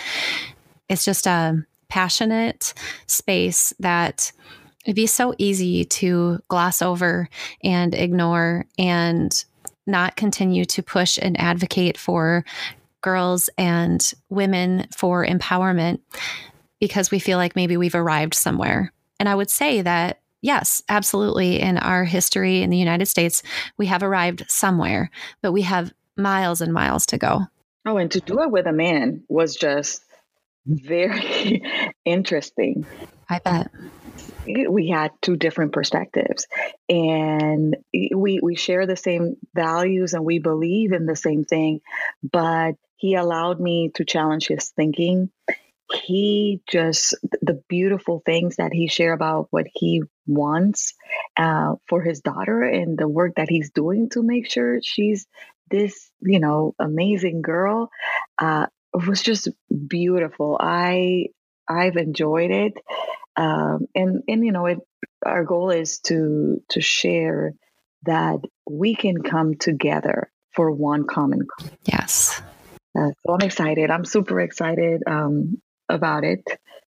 it's 0.88 1.04
just 1.04 1.26
a 1.26 1.62
passionate 1.88 2.72
space 3.06 3.74
that 3.78 4.32
it'd 4.84 4.96
be 4.96 5.06
so 5.06 5.34
easy 5.38 5.84
to 5.84 6.40
gloss 6.48 6.80
over 6.80 7.28
and 7.62 7.94
ignore 7.94 8.64
and 8.78 9.44
not 9.86 10.16
continue 10.16 10.64
to 10.64 10.82
push 10.82 11.18
and 11.20 11.38
advocate 11.40 11.98
for 11.98 12.44
girls 13.00 13.48
and 13.58 14.12
women 14.28 14.86
for 14.96 15.26
empowerment 15.26 16.00
because 16.80 17.10
we 17.10 17.18
feel 17.18 17.38
like 17.38 17.56
maybe 17.56 17.76
we've 17.76 17.94
arrived 17.94 18.34
somewhere. 18.34 18.92
And 19.20 19.28
I 19.28 19.34
would 19.34 19.50
say 19.50 19.82
that 19.82 20.20
yes, 20.42 20.82
absolutely. 20.88 21.60
In 21.60 21.78
our 21.78 22.04
history 22.04 22.62
in 22.62 22.70
the 22.70 22.76
United 22.76 23.06
States, 23.06 23.42
we 23.76 23.86
have 23.86 24.02
arrived 24.02 24.44
somewhere, 24.48 25.10
but 25.42 25.52
we 25.52 25.62
have 25.62 25.92
miles 26.16 26.60
and 26.60 26.72
miles 26.72 27.06
to 27.06 27.18
go. 27.18 27.42
Oh, 27.86 27.96
and 27.96 28.10
to 28.12 28.20
do 28.20 28.42
it 28.42 28.50
with 28.50 28.66
a 28.66 28.72
man 28.72 29.24
was 29.28 29.56
just 29.56 30.04
very 30.66 31.62
interesting. 32.04 32.86
I 33.28 33.38
bet. 33.38 33.70
We 34.46 34.88
had 34.88 35.12
two 35.20 35.36
different 35.36 35.72
perspectives 35.72 36.46
and 36.88 37.76
we 37.92 38.40
we 38.42 38.56
share 38.56 38.86
the 38.86 38.96
same 38.96 39.36
values 39.54 40.14
and 40.14 40.24
we 40.24 40.38
believe 40.38 40.92
in 40.92 41.04
the 41.04 41.16
same 41.16 41.44
thing, 41.44 41.80
but 42.22 42.72
he 42.96 43.14
allowed 43.14 43.60
me 43.60 43.90
to 43.94 44.04
challenge 44.04 44.48
his 44.48 44.70
thinking 44.70 45.30
he 45.92 46.60
just 46.68 47.14
the 47.40 47.62
beautiful 47.68 48.22
things 48.24 48.56
that 48.56 48.72
he 48.72 48.88
share 48.88 49.12
about 49.12 49.48
what 49.50 49.66
he 49.72 50.02
wants 50.26 50.94
uh, 51.36 51.74
for 51.86 52.02
his 52.02 52.20
daughter 52.20 52.62
and 52.62 52.98
the 52.98 53.08
work 53.08 53.36
that 53.36 53.48
he's 53.48 53.70
doing 53.70 54.10
to 54.10 54.22
make 54.22 54.50
sure 54.50 54.80
she's 54.82 55.26
this 55.70 56.10
you 56.20 56.40
know 56.40 56.74
amazing 56.78 57.42
girl 57.42 57.90
uh, 58.38 58.66
was 58.92 59.22
just 59.22 59.48
beautiful 59.86 60.58
i 60.60 61.26
i've 61.68 61.96
enjoyed 61.96 62.50
it 62.50 62.74
um, 63.36 63.86
and 63.94 64.22
and 64.28 64.44
you 64.44 64.52
know 64.52 64.66
it 64.66 64.78
our 65.24 65.44
goal 65.44 65.70
is 65.70 66.00
to 66.00 66.62
to 66.68 66.80
share 66.80 67.54
that 68.02 68.38
we 68.68 68.94
can 68.94 69.22
come 69.22 69.54
together 69.54 70.30
for 70.54 70.70
one 70.70 71.06
common 71.06 71.46
yes 71.84 72.42
uh, 72.98 73.10
so 73.24 73.34
I'm 73.34 73.42
excited. 73.42 73.90
I'm 73.92 74.04
super 74.04 74.40
excited. 74.40 75.02
Um, 75.06 75.60
about 75.88 76.24
it 76.24 76.44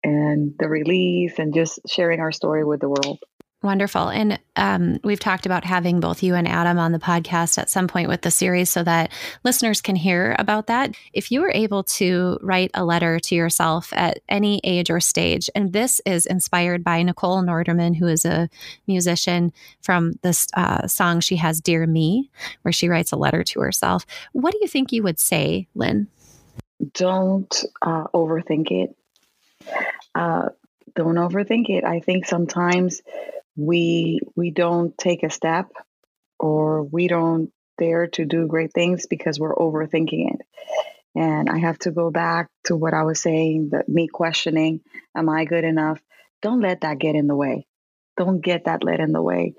and 0.02 0.54
the 0.58 0.68
release 0.68 1.38
and 1.38 1.54
just 1.54 1.80
sharing 1.88 2.20
our 2.20 2.32
story 2.32 2.64
with 2.64 2.80
the 2.80 2.88
world. 2.88 3.18
Wonderful. 3.64 4.10
And 4.10 4.38
um, 4.56 4.98
we've 5.04 5.18
talked 5.18 5.46
about 5.46 5.64
having 5.64 5.98
both 5.98 6.22
you 6.22 6.34
and 6.34 6.46
Adam 6.46 6.78
on 6.78 6.92
the 6.92 6.98
podcast 6.98 7.56
at 7.56 7.70
some 7.70 7.88
point 7.88 8.10
with 8.10 8.20
the 8.20 8.30
series 8.30 8.68
so 8.68 8.82
that 8.82 9.10
listeners 9.42 9.80
can 9.80 9.96
hear 9.96 10.36
about 10.38 10.66
that. 10.66 10.94
If 11.14 11.32
you 11.32 11.40
were 11.40 11.50
able 11.50 11.82
to 11.84 12.38
write 12.42 12.70
a 12.74 12.84
letter 12.84 13.18
to 13.20 13.34
yourself 13.34 13.90
at 13.96 14.18
any 14.28 14.60
age 14.64 14.90
or 14.90 15.00
stage, 15.00 15.48
and 15.54 15.72
this 15.72 15.98
is 16.04 16.26
inspired 16.26 16.84
by 16.84 17.02
Nichole 17.02 17.42
Nordeman, 17.42 17.94
who 17.94 18.06
is 18.06 18.26
a 18.26 18.50
musician 18.86 19.50
from 19.80 20.12
this 20.20 20.46
uh, 20.52 20.86
song 20.86 21.20
she 21.20 21.36
has, 21.36 21.62
Dear 21.62 21.86
Me, 21.86 22.30
where 22.62 22.72
she 22.72 22.90
writes 22.90 23.12
a 23.12 23.16
letter 23.16 23.42
to 23.44 23.60
herself, 23.60 24.04
what 24.32 24.52
do 24.52 24.58
you 24.60 24.68
think 24.68 24.92
you 24.92 25.02
would 25.02 25.18
say, 25.18 25.68
Lynn? 25.74 26.08
Don't 26.92 27.64
uh, 27.82 28.04
overthink 28.14 28.70
it. 28.70 28.96
Uh, 30.14 30.50
don't 30.94 31.16
overthink 31.16 31.68
it. 31.68 31.84
I 31.84 32.00
think 32.00 32.26
sometimes 32.26 33.02
we 33.56 34.20
we 34.36 34.50
don't 34.50 34.96
take 34.98 35.22
a 35.22 35.30
step 35.30 35.70
or 36.38 36.82
we 36.82 37.08
don't 37.08 37.50
dare 37.78 38.06
to 38.08 38.24
do 38.24 38.46
great 38.46 38.72
things 38.72 39.06
because 39.06 39.38
we're 39.38 39.54
overthinking 39.54 40.34
it. 40.34 40.40
And 41.16 41.48
I 41.48 41.58
have 41.58 41.78
to 41.80 41.90
go 41.90 42.10
back 42.10 42.48
to 42.64 42.76
what 42.76 42.94
I 42.94 43.04
was 43.04 43.20
saying, 43.20 43.70
that 43.70 43.88
me 43.88 44.08
questioning, 44.08 44.80
am 45.16 45.28
I 45.28 45.44
good 45.44 45.64
enough? 45.64 46.00
Don't 46.42 46.60
let 46.60 46.80
that 46.80 46.98
get 46.98 47.14
in 47.14 47.28
the 47.28 47.36
way. 47.36 47.66
Don't 48.16 48.40
get 48.40 48.64
that 48.64 48.84
let 48.84 49.00
in 49.00 49.12
the 49.12 49.22
way. 49.22 49.54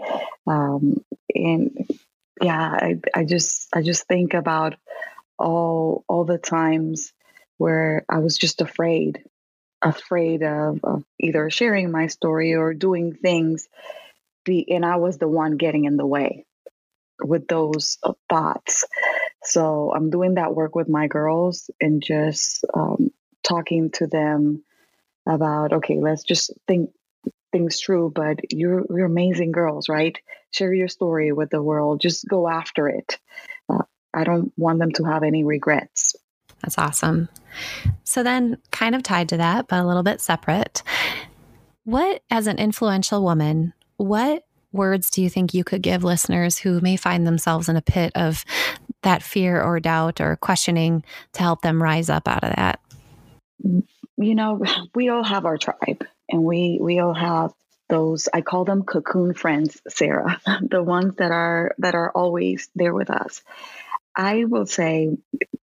Um, 0.48 1.04
and 1.34 1.90
yeah, 2.42 2.60
I, 2.60 3.00
I 3.14 3.24
just 3.24 3.70
I 3.74 3.82
just 3.82 4.08
think 4.08 4.34
about 4.34 4.76
all 5.38 6.04
all 6.08 6.26
the 6.26 6.38
times 6.38 7.14
where 7.58 8.06
I 8.10 8.20
was 8.20 8.38
just 8.38 8.62
afraid, 8.62 9.24
afraid 9.82 10.44
of, 10.44 10.80
of 10.84 11.04
either 11.20 11.50
sharing 11.50 11.92
my 11.92 12.08
story 12.08 12.56
or 12.56 12.74
doing 12.74 13.14
things, 13.14 13.68
be, 14.46 14.66
and 14.72 14.86
I 14.86 14.98
was 14.98 15.18
the 15.18 15.28
one 15.28 15.58
getting 15.58 15.86
in 15.86 15.98
the 15.98 16.06
way 16.06 16.46
with 17.22 17.48
those 17.48 17.98
uh, 18.04 18.14
thoughts. 18.30 18.86
So 19.44 19.94
I'm 19.96 20.10
doing 20.10 20.36
that 20.36 20.56
work 20.56 20.76
with 20.76 20.90
my 20.90 21.08
girls 21.08 21.70
and 21.80 22.04
just 22.04 22.66
um, 22.74 23.12
talking 23.44 23.92
to 23.92 24.08
them 24.08 24.64
about 25.28 25.74
okay, 25.74 26.00
let's 26.00 26.24
just 26.24 26.52
think 26.68 26.92
things 27.52 27.80
through. 27.82 28.12
But 28.16 28.52
you're 28.52 28.86
you're 28.90 29.06
amazing 29.06 29.52
girls, 29.52 29.90
right? 29.90 30.18
Share 30.52 30.74
your 30.74 30.88
story 30.88 31.32
with 31.32 31.50
the 31.50 31.62
world. 31.64 32.02
Just 32.02 32.28
go 32.28 32.48
after 32.48 32.88
it. 32.90 33.18
I 34.16 34.24
don't 34.24 34.52
want 34.58 34.80
them 34.80 34.92
to 34.94 35.04
have 35.04 35.24
any 35.24 35.44
regrets. 35.44 36.16
That's 36.62 36.78
awesome. 36.78 37.30
So, 38.04 38.24
then, 38.24 38.58
kind 38.72 38.96
of 38.96 39.04
tied 39.04 39.30
to 39.30 39.38
that, 39.38 39.68
but 39.68 39.80
a 39.80 39.86
little 39.86 40.04
bit 40.04 40.22
separate, 40.22 40.82
what, 41.84 42.24
as 42.32 42.48
an 42.48 42.58
influential 42.58 43.24
woman, 43.24 43.74
what 43.98 44.44
words 44.72 45.10
do 45.10 45.22
you 45.22 45.30
think 45.30 45.54
you 45.54 45.64
could 45.64 45.82
give 45.82 46.04
listeners 46.04 46.58
who 46.60 46.82
may 46.82 46.98
find 46.98 47.26
themselves 47.26 47.70
in 47.70 47.76
a 47.76 47.82
pit 47.82 48.12
of 48.16 48.44
that 49.04 49.24
fear 49.24 49.62
or 49.62 49.80
doubt 49.80 50.20
or 50.20 50.36
questioning 50.36 51.04
to 51.34 51.42
help 51.42 51.62
them 51.62 51.82
rise 51.82 52.10
up 52.10 52.28
out 52.28 52.44
of 52.44 52.56
that? 52.56 52.80
You 54.18 54.36
know, 54.36 54.64
we 54.94 55.10
all 55.10 55.24
have 55.24 55.46
our 55.46 55.58
tribe 55.58 56.06
and 56.30 56.44
we 56.44 56.80
we 56.82 57.00
all 57.00 57.14
have 57.14 57.54
those 57.88 58.28
I 58.34 58.42
call 58.42 58.66
them 58.66 58.84
cocoon 58.84 59.34
friends, 59.34 59.80
Sarah, 59.88 60.42
the 60.62 60.84
ones 60.84 61.16
that 61.18 61.32
are 61.32 61.76
that 61.80 61.96
are 61.96 62.12
always 62.12 62.70
there 62.76 62.94
with 62.94 63.10
us. 63.10 63.42
I 64.16 64.46
will 64.46 64.66
say 64.66 65.10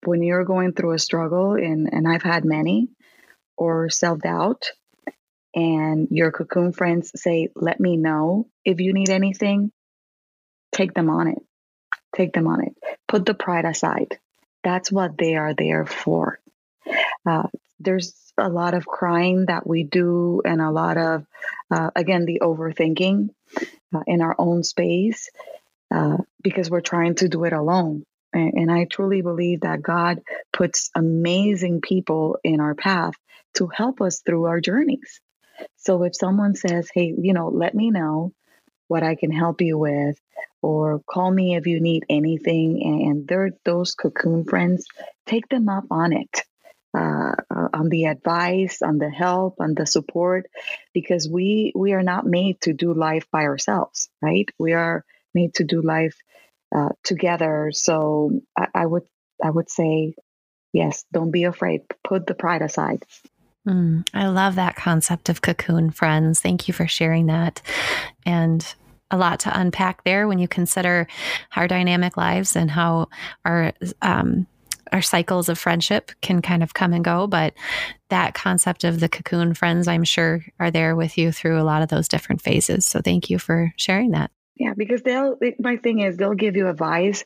when 0.03 0.23
you're 0.23 0.45
going 0.45 0.73
through 0.73 0.93
a 0.93 0.99
struggle, 0.99 1.53
and, 1.53 1.91
and 1.91 2.07
I've 2.07 2.23
had 2.23 2.45
many, 2.45 2.89
or 3.57 3.89
self 3.89 4.19
doubt, 4.19 4.71
and 5.53 6.07
your 6.11 6.31
cocoon 6.31 6.71
friends 6.71 7.11
say, 7.15 7.49
Let 7.55 7.79
me 7.79 7.97
know 7.97 8.47
if 8.63 8.79
you 8.79 8.93
need 8.93 9.09
anything, 9.09 9.71
take 10.71 10.93
them 10.93 11.09
on 11.09 11.27
it. 11.27 11.39
Take 12.15 12.33
them 12.33 12.47
on 12.47 12.63
it. 12.63 12.75
Put 13.07 13.25
the 13.25 13.33
pride 13.33 13.65
aside. 13.65 14.19
That's 14.63 14.91
what 14.91 15.17
they 15.17 15.35
are 15.35 15.53
there 15.53 15.85
for. 15.85 16.39
Uh, 17.25 17.47
there's 17.79 18.33
a 18.37 18.49
lot 18.49 18.73
of 18.73 18.85
crying 18.85 19.45
that 19.47 19.67
we 19.67 19.83
do, 19.83 20.41
and 20.45 20.61
a 20.61 20.71
lot 20.71 20.97
of, 20.97 21.25
uh, 21.69 21.91
again, 21.95 22.25
the 22.25 22.39
overthinking 22.41 23.29
uh, 23.93 24.01
in 24.07 24.21
our 24.21 24.35
own 24.37 24.63
space 24.63 25.29
uh, 25.93 26.17
because 26.41 26.69
we're 26.69 26.81
trying 26.81 27.15
to 27.15 27.29
do 27.29 27.43
it 27.43 27.53
alone. 27.53 28.03
And 28.33 28.71
I 28.71 28.85
truly 28.85 29.21
believe 29.21 29.61
that 29.61 29.81
God 29.81 30.21
puts 30.53 30.89
amazing 30.95 31.81
people 31.81 32.37
in 32.43 32.59
our 32.59 32.75
path 32.75 33.13
to 33.55 33.67
help 33.67 34.01
us 34.01 34.21
through 34.25 34.45
our 34.45 34.61
journeys. 34.61 35.21
So 35.77 36.03
if 36.03 36.15
someone 36.15 36.55
says, 36.55 36.89
hey, 36.93 37.13
you 37.17 37.33
know, 37.33 37.47
let 37.47 37.73
me 37.73 37.89
know 37.89 38.33
what 38.87 39.03
I 39.03 39.15
can 39.15 39.31
help 39.31 39.61
you 39.61 39.77
with, 39.77 40.19
or 40.61 41.01
call 41.09 41.31
me 41.31 41.55
if 41.55 41.67
you 41.67 41.79
need 41.79 42.05
anything, 42.09 42.81
and 42.83 43.27
they're 43.27 43.51
those 43.65 43.95
cocoon 43.95 44.45
friends, 44.45 44.85
take 45.25 45.47
them 45.49 45.69
up 45.69 45.85
on 45.91 46.13
it. 46.13 46.41
Uh, 46.97 47.33
uh, 47.53 47.67
on 47.73 47.89
the 47.89 48.05
advice, 48.05 48.81
on 48.81 48.97
the 48.97 49.09
help, 49.09 49.57
on 49.59 49.75
the 49.75 49.85
support, 49.85 50.49
because 50.93 51.29
we 51.29 51.71
we 51.75 51.93
are 51.93 52.01
not 52.01 52.25
made 52.25 52.59
to 52.61 52.73
do 52.73 52.93
life 52.93 53.27
by 53.29 53.43
ourselves, 53.43 54.09
right? 54.19 54.49
We 54.57 54.73
are 54.73 55.03
made 55.33 55.53
to 55.55 55.63
do 55.63 55.81
life 55.81 56.15
uh, 56.75 56.89
together. 57.03 57.71
So 57.73 58.41
I, 58.57 58.67
I, 58.73 58.85
would 58.85 59.03
I 59.43 59.49
would 59.49 59.69
say, 59.69 60.15
yes, 60.73 61.05
don't 61.11 61.31
be 61.31 61.45
afraid. 61.45 61.81
Put 62.03 62.27
the 62.27 62.35
pride 62.35 62.61
aside. 62.61 63.03
Mm, 63.67 64.07
I 64.13 64.27
love 64.27 64.55
that 64.55 64.75
concept 64.75 65.29
of 65.29 65.41
cocoon 65.41 65.91
friends. 65.91 66.39
Thank 66.39 66.67
you 66.67 66.73
for 66.73 66.87
sharing 66.87 67.27
that. 67.27 67.61
And 68.25 68.65
a 69.11 69.17
lot 69.17 69.41
to 69.41 69.59
unpack 69.59 70.03
there 70.03 70.27
when 70.27 70.39
you 70.39 70.47
consider 70.47 71.07
our 71.55 71.67
dynamic 71.67 72.17
lives 72.17 72.55
and 72.55 72.69
how 72.69 73.07
our 73.45 73.73
um, 74.01 74.47
our 74.93 75.01
cycles 75.01 75.49
of 75.49 75.59
friendship 75.59 76.11
can 76.21 76.41
kind 76.41 76.63
of 76.63 76.73
come 76.73 76.93
and 76.93 77.03
go. 77.03 77.27
But 77.27 77.53
that 78.09 78.33
concept 78.33 78.85
of 78.85 79.01
the 79.01 79.09
cocoon 79.09 79.53
friends, 79.53 79.87
I'm 79.87 80.05
sure, 80.05 80.45
are 80.59 80.71
there 80.71 80.95
with 80.95 81.17
you 81.17 81.31
through 81.31 81.59
a 81.59 81.63
lot 81.63 81.81
of 81.81 81.89
those 81.89 82.07
different 82.07 82.41
phases. 82.41 82.85
So 82.85 83.01
thank 83.01 83.29
you 83.29 83.37
for 83.37 83.73
sharing 83.75 84.11
that. 84.11 84.31
Yeah, 84.59 84.73
because 84.75 85.01
they'll, 85.01 85.37
my 85.59 85.77
thing 85.77 85.99
is, 85.99 86.17
they'll 86.17 86.33
give 86.33 86.55
you 86.55 86.67
advice. 86.67 87.23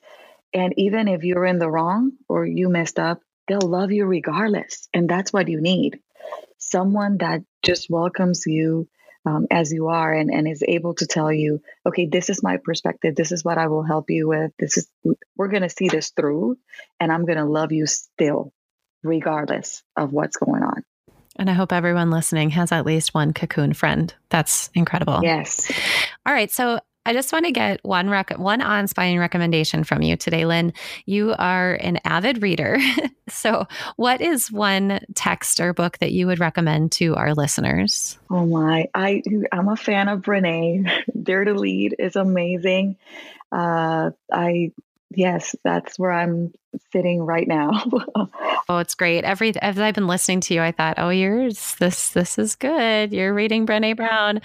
And 0.54 0.74
even 0.78 1.08
if 1.08 1.24
you're 1.24 1.46
in 1.46 1.60
the 1.60 1.70
wrong 1.70 2.12
or 2.28 2.46
you 2.46 2.70
messed 2.70 3.00
up, 3.00 3.22
they'll 3.48 3.62
love 3.62 3.92
you 3.92 4.06
regardless. 4.06 4.90
And 4.94 5.10
that's 5.10 5.32
what 5.32 5.48
you 5.48 5.62
need 5.62 6.02
someone 6.62 7.18
that 7.18 7.42
just 7.64 7.90
welcomes 7.90 8.46
you 8.46 8.88
um, 9.26 9.48
as 9.52 9.72
you 9.72 9.88
are 9.88 10.12
and, 10.14 10.32
and 10.32 10.48
is 10.48 10.64
able 10.68 10.96
to 10.96 11.06
tell 11.06 11.32
you, 11.32 11.62
okay, 11.86 12.08
this 12.08 12.30
is 12.30 12.42
my 12.42 12.58
perspective. 12.58 13.16
This 13.16 13.32
is 13.32 13.44
what 13.44 13.58
I 13.58 13.68
will 13.68 13.84
help 13.84 14.10
you 14.10 14.28
with. 14.28 14.52
This 14.58 14.78
is, 14.78 14.88
we're 15.36 15.50
going 15.50 15.62
to 15.62 15.70
see 15.70 15.90
this 15.90 16.12
through 16.12 16.58
and 17.00 17.12
I'm 17.12 17.26
going 17.26 17.38
to 17.38 17.46
love 17.46 17.72
you 17.72 17.86
still, 17.86 18.52
regardless 19.04 19.84
of 19.96 20.12
what's 20.12 20.38
going 20.38 20.64
on. 20.64 20.84
And 21.36 21.50
I 21.50 21.54
hope 21.54 21.72
everyone 21.72 22.12
listening 22.12 22.50
has 22.52 22.72
at 22.72 22.86
least 22.86 23.14
one 23.14 23.34
cocoon 23.34 23.74
friend. 23.74 24.14
That's 24.30 24.70
incredible. 24.74 25.22
Yes. 25.24 25.72
All 26.26 26.34
right. 26.34 26.52
So 26.52 26.80
I 27.06 27.14
just 27.14 27.34
want 27.34 27.46
to 27.46 27.52
get 27.52 27.84
one 27.84 28.10
rec- 28.10 28.38
one 28.38 28.62
awe-inspiring 28.62 29.18
recommendation 29.18 29.84
from 29.84 30.04
you 30.04 30.16
today, 30.16 30.46
Lynn. 30.46 30.74
You 31.06 31.34
are 31.38 31.74
an 31.74 32.00
avid 32.06 32.42
reader. 32.44 32.78
so, 33.30 33.68
what 33.96 34.22
is 34.22 34.52
one 34.52 35.00
text 35.16 35.60
or 35.60 35.74
book 35.74 35.98
that 35.98 36.12
you 36.12 36.28
would 36.28 36.40
recommend 36.40 36.92
to 36.94 37.16
our 37.16 37.34
listeners? 37.34 38.20
Oh 38.30 38.46
my, 38.46 38.88
I 38.94 39.24
I'm 39.52 39.68
a 39.68 39.76
fan 39.76 40.10
of 40.10 40.22
Brene. 40.22 40.92
Dare 41.24 41.46
to 41.46 41.54
Lead 41.54 41.96
is 41.98 42.16
amazing. 42.16 42.98
Uh, 43.52 44.12
I 44.32 44.72
yes, 45.16 45.56
that's 45.64 45.98
where 46.00 46.12
I'm 46.12 46.52
sitting 46.92 47.22
right 47.22 47.48
now. 47.48 47.84
oh, 48.70 48.78
it's 48.78 48.96
great. 48.96 49.24
Every 49.24 49.56
as 49.62 49.78
I've 49.80 49.96
been 49.96 50.08
listening 50.08 50.42
to 50.42 50.54
you, 50.54 50.62
I 50.62 50.72
thought, 50.72 50.96
oh, 50.98 51.10
yours 51.10 51.76
this 51.80 52.10
this 52.10 52.38
is 52.38 52.56
good. 52.56 53.14
You're 53.14 53.34
reading 53.34 53.66
Brene 53.66 53.96
Brown. 53.96 54.42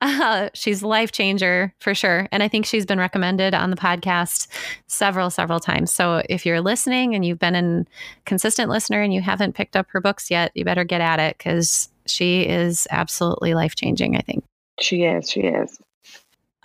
Uh, 0.00 0.50
she's 0.54 0.82
a 0.82 0.88
life 0.88 1.12
changer 1.12 1.74
for 1.80 1.94
sure, 1.94 2.28
and 2.30 2.42
I 2.42 2.48
think 2.48 2.66
she's 2.66 2.86
been 2.86 2.98
recommended 2.98 3.54
on 3.54 3.70
the 3.70 3.76
podcast 3.76 4.48
several 4.86 5.30
several 5.30 5.60
times. 5.60 5.92
So 5.92 6.22
if 6.28 6.46
you're 6.46 6.60
listening 6.60 7.14
and 7.14 7.24
you've 7.24 7.38
been 7.38 7.54
a 7.54 7.84
consistent 8.24 8.70
listener 8.70 9.02
and 9.02 9.12
you 9.12 9.20
haven't 9.20 9.54
picked 9.54 9.76
up 9.76 9.86
her 9.90 10.00
books 10.00 10.30
yet, 10.30 10.52
you 10.54 10.64
better 10.64 10.84
get 10.84 11.00
at 11.00 11.20
it 11.20 11.38
because 11.38 11.88
she 12.06 12.42
is 12.42 12.86
absolutely 12.90 13.54
life 13.54 13.74
changing. 13.74 14.16
I 14.16 14.20
think 14.20 14.44
she 14.80 15.04
is. 15.04 15.30
She 15.30 15.40
is. 15.40 15.78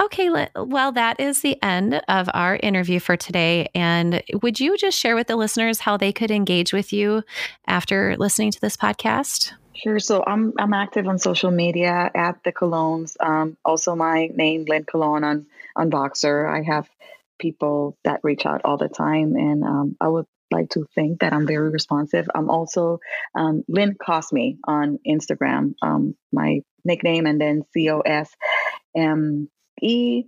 Okay, 0.02 0.30
well, 0.56 0.94
that 0.94 1.20
is 1.20 1.42
the 1.42 1.62
end 1.62 2.02
of 2.08 2.30
our 2.34 2.56
interview 2.56 3.00
for 3.00 3.18
today. 3.18 3.68
And 3.76 4.24
would 4.42 4.60
you 4.60 4.78
just 4.78 4.98
share 4.98 5.16
with 5.16 5.28
the 5.28 5.36
listeners 5.36 5.80
how 5.80 5.98
they 5.98 6.14
could 6.14 6.32
engage 6.32 6.72
with 6.72 6.94
you 6.94 7.24
after 7.68 8.16
listening 8.18 8.52
to 8.52 8.62
this 8.62 8.78
podcast? 8.78 9.52
Sure. 9.76 10.00
So 10.00 10.24
I'm 10.26 10.54
I'm 10.58 10.74
active 10.74 11.08
on 11.08 11.20
social 11.20 11.52
media 11.52 12.10
at 12.14 12.44
the 12.44 12.52
Colognes. 12.52 13.16
Um, 13.20 13.58
also, 13.64 13.96
my 13.96 14.30
name 14.34 14.66
Lynn 14.68 14.86
Cologne 14.86 15.24
on 15.24 15.46
on 15.76 15.92
Voxer. 15.92 16.50
I 16.50 16.64
have 16.64 16.90
people 17.40 17.98
that 18.04 18.20
reach 18.24 18.46
out 18.46 18.62
all 18.66 18.78
the 18.78 18.90
time, 18.90 19.36
and 19.36 19.64
um, 19.64 19.98
I 20.02 20.08
would 20.08 20.26
like 20.52 20.70
to 20.72 20.86
think 20.96 21.20
that 21.20 21.32
I'm 21.32 21.48
very 21.48 21.70
responsive. 21.70 22.28
I'm 22.34 22.50
also 22.50 23.00
um, 23.36 23.64
Lynn 23.68 23.96
Cosme 23.96 24.60
on 24.66 25.00
Instagram. 25.08 25.76
Um, 25.82 26.16
my 26.32 26.62
nickname, 26.84 27.26
and 27.26 27.40
then 27.40 27.64
C 27.74 27.90
O 27.90 28.00
S 28.02 28.36
M 28.96 29.50
E. 29.82 30.26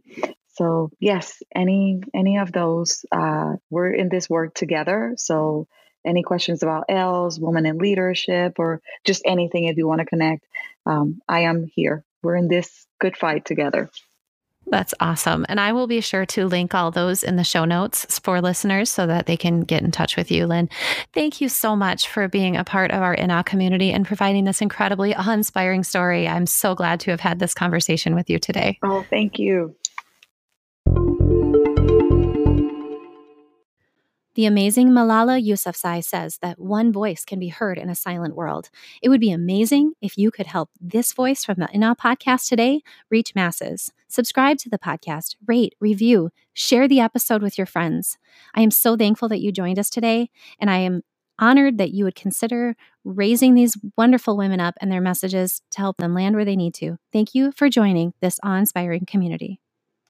So 0.54 0.92
yes, 1.00 1.42
any 1.56 2.02
any 2.14 2.38
of 2.38 2.52
those. 2.52 3.06
Uh, 3.12 3.56
we're 3.70 3.92
in 3.92 4.10
this 4.10 4.30
work 4.30 4.54
together. 4.54 5.14
So 5.18 5.68
any 6.06 6.24
questions 6.24 6.64
about 6.64 6.86
ELL, 6.90 7.32
women 7.40 7.66
in 7.66 7.78
leadership, 7.78 8.56
or 8.58 8.82
just 9.06 9.22
anything 9.26 9.66
if 9.66 9.78
you 9.78 9.88
want 9.88 10.00
to 10.00 10.06
connect, 10.06 10.46
um, 10.86 11.22
I 11.28 11.42
am 11.42 11.70
here. 11.74 12.04
We're 12.24 12.36
in 12.36 12.48
this 12.48 12.88
good 13.00 13.18
fight 13.18 13.46
together. 13.46 13.90
That's 14.72 14.94
awesome. 15.02 15.46
And 15.50 15.60
I 15.60 15.74
will 15.74 15.86
be 15.86 16.00
sure 16.00 16.26
to 16.28 16.48
link 16.48 16.74
all 16.74 16.92
those 16.92 17.24
in 17.24 17.36
the 17.36 17.44
show 17.44 17.66
notes 17.66 18.20
for 18.20 18.40
listeners 18.40 18.90
so 18.90 19.06
that 19.06 19.26
they 19.26 19.36
can 19.36 19.62
get 19.62 19.84
in 19.84 19.92
touch 19.92 20.16
with 20.16 20.32
you, 20.32 20.48
Lynn. 20.48 20.70
Thank 21.14 21.42
you 21.42 21.50
so 21.50 21.76
much 21.76 22.08
for 22.08 22.30
being 22.30 22.56
a 22.56 22.64
part 22.64 22.92
of 22.92 23.02
our 23.02 23.14
INAH 23.16 23.46
community 23.46 23.92
and 23.92 24.06
providing 24.06 24.46
this 24.46 24.62
incredibly 24.62 25.14
awe 25.16 25.32
inspiring 25.32 25.84
story. 25.84 26.26
I'm 26.26 26.46
so 26.46 26.74
glad 26.74 27.02
to 27.02 27.12
have 27.12 27.20
had 27.20 27.40
this 27.40 27.54
conversation 27.54 28.16
with 28.16 28.30
you 28.30 28.40
today. 28.40 28.80
Oh, 28.82 29.06
thank 29.10 29.38
you. 29.38 29.76
The 34.36 34.46
amazing 34.46 34.90
Malala 34.90 35.46
Yousafzai 35.46 36.04
says 36.04 36.38
that 36.42 36.58
one 36.58 36.94
voice 36.94 37.26
can 37.26 37.38
be 37.38 37.50
heard 37.50 37.78
in 37.78 37.90
a 37.90 37.96
silent 37.96 38.34
world. 38.34 38.70
It 39.02 39.10
would 39.10 39.20
be 39.20 39.32
amazing 39.32 39.94
if 40.02 40.18
you 40.18 40.32
could 40.32 40.48
help 40.48 40.70
this 40.80 41.12
voice 41.12 41.44
from 41.44 41.56
the 41.60 41.68
INAH 41.74 41.98
podcast 41.98 42.48
today 42.48 42.82
reach 43.10 43.36
masses. 43.36 43.92
Subscribe 44.08 44.58
to 44.60 44.70
the 44.70 44.80
podcast, 44.80 45.36
rate, 45.46 45.76
review, 45.82 46.30
share 46.54 46.88
the 46.88 47.02
episode 47.02 47.42
with 47.42 47.58
your 47.58 47.68
friends. 47.68 48.18
I 48.56 48.62
am 48.62 48.72
so 48.72 48.96
thankful 48.96 49.28
that 49.30 49.42
you 49.42 49.52
joined 49.52 49.80
us 49.80 49.90
today, 49.90 50.30
and 50.60 50.70
I 50.70 50.78
am 50.78 51.02
honored 51.38 51.78
that 51.80 51.92
you 51.92 52.06
would 52.06 52.16
consider 52.16 52.76
raising 53.04 53.54
these 53.54 53.76
wonderful 53.98 54.38
women 54.38 54.62
up 54.62 54.76
and 54.80 54.90
their 54.92 55.02
messages 55.02 55.62
to 55.72 55.80
help 55.80 55.98
them 55.98 56.14
land 56.14 56.36
where 56.36 56.46
they 56.46 56.56
need 56.56 56.74
to. 56.76 56.98
Thank 57.12 57.36
you 57.36 57.52
for 57.52 57.68
joining 57.68 58.14
this 58.22 58.40
awe 58.44 58.56
inspiring 58.56 59.06
community. 59.06 59.60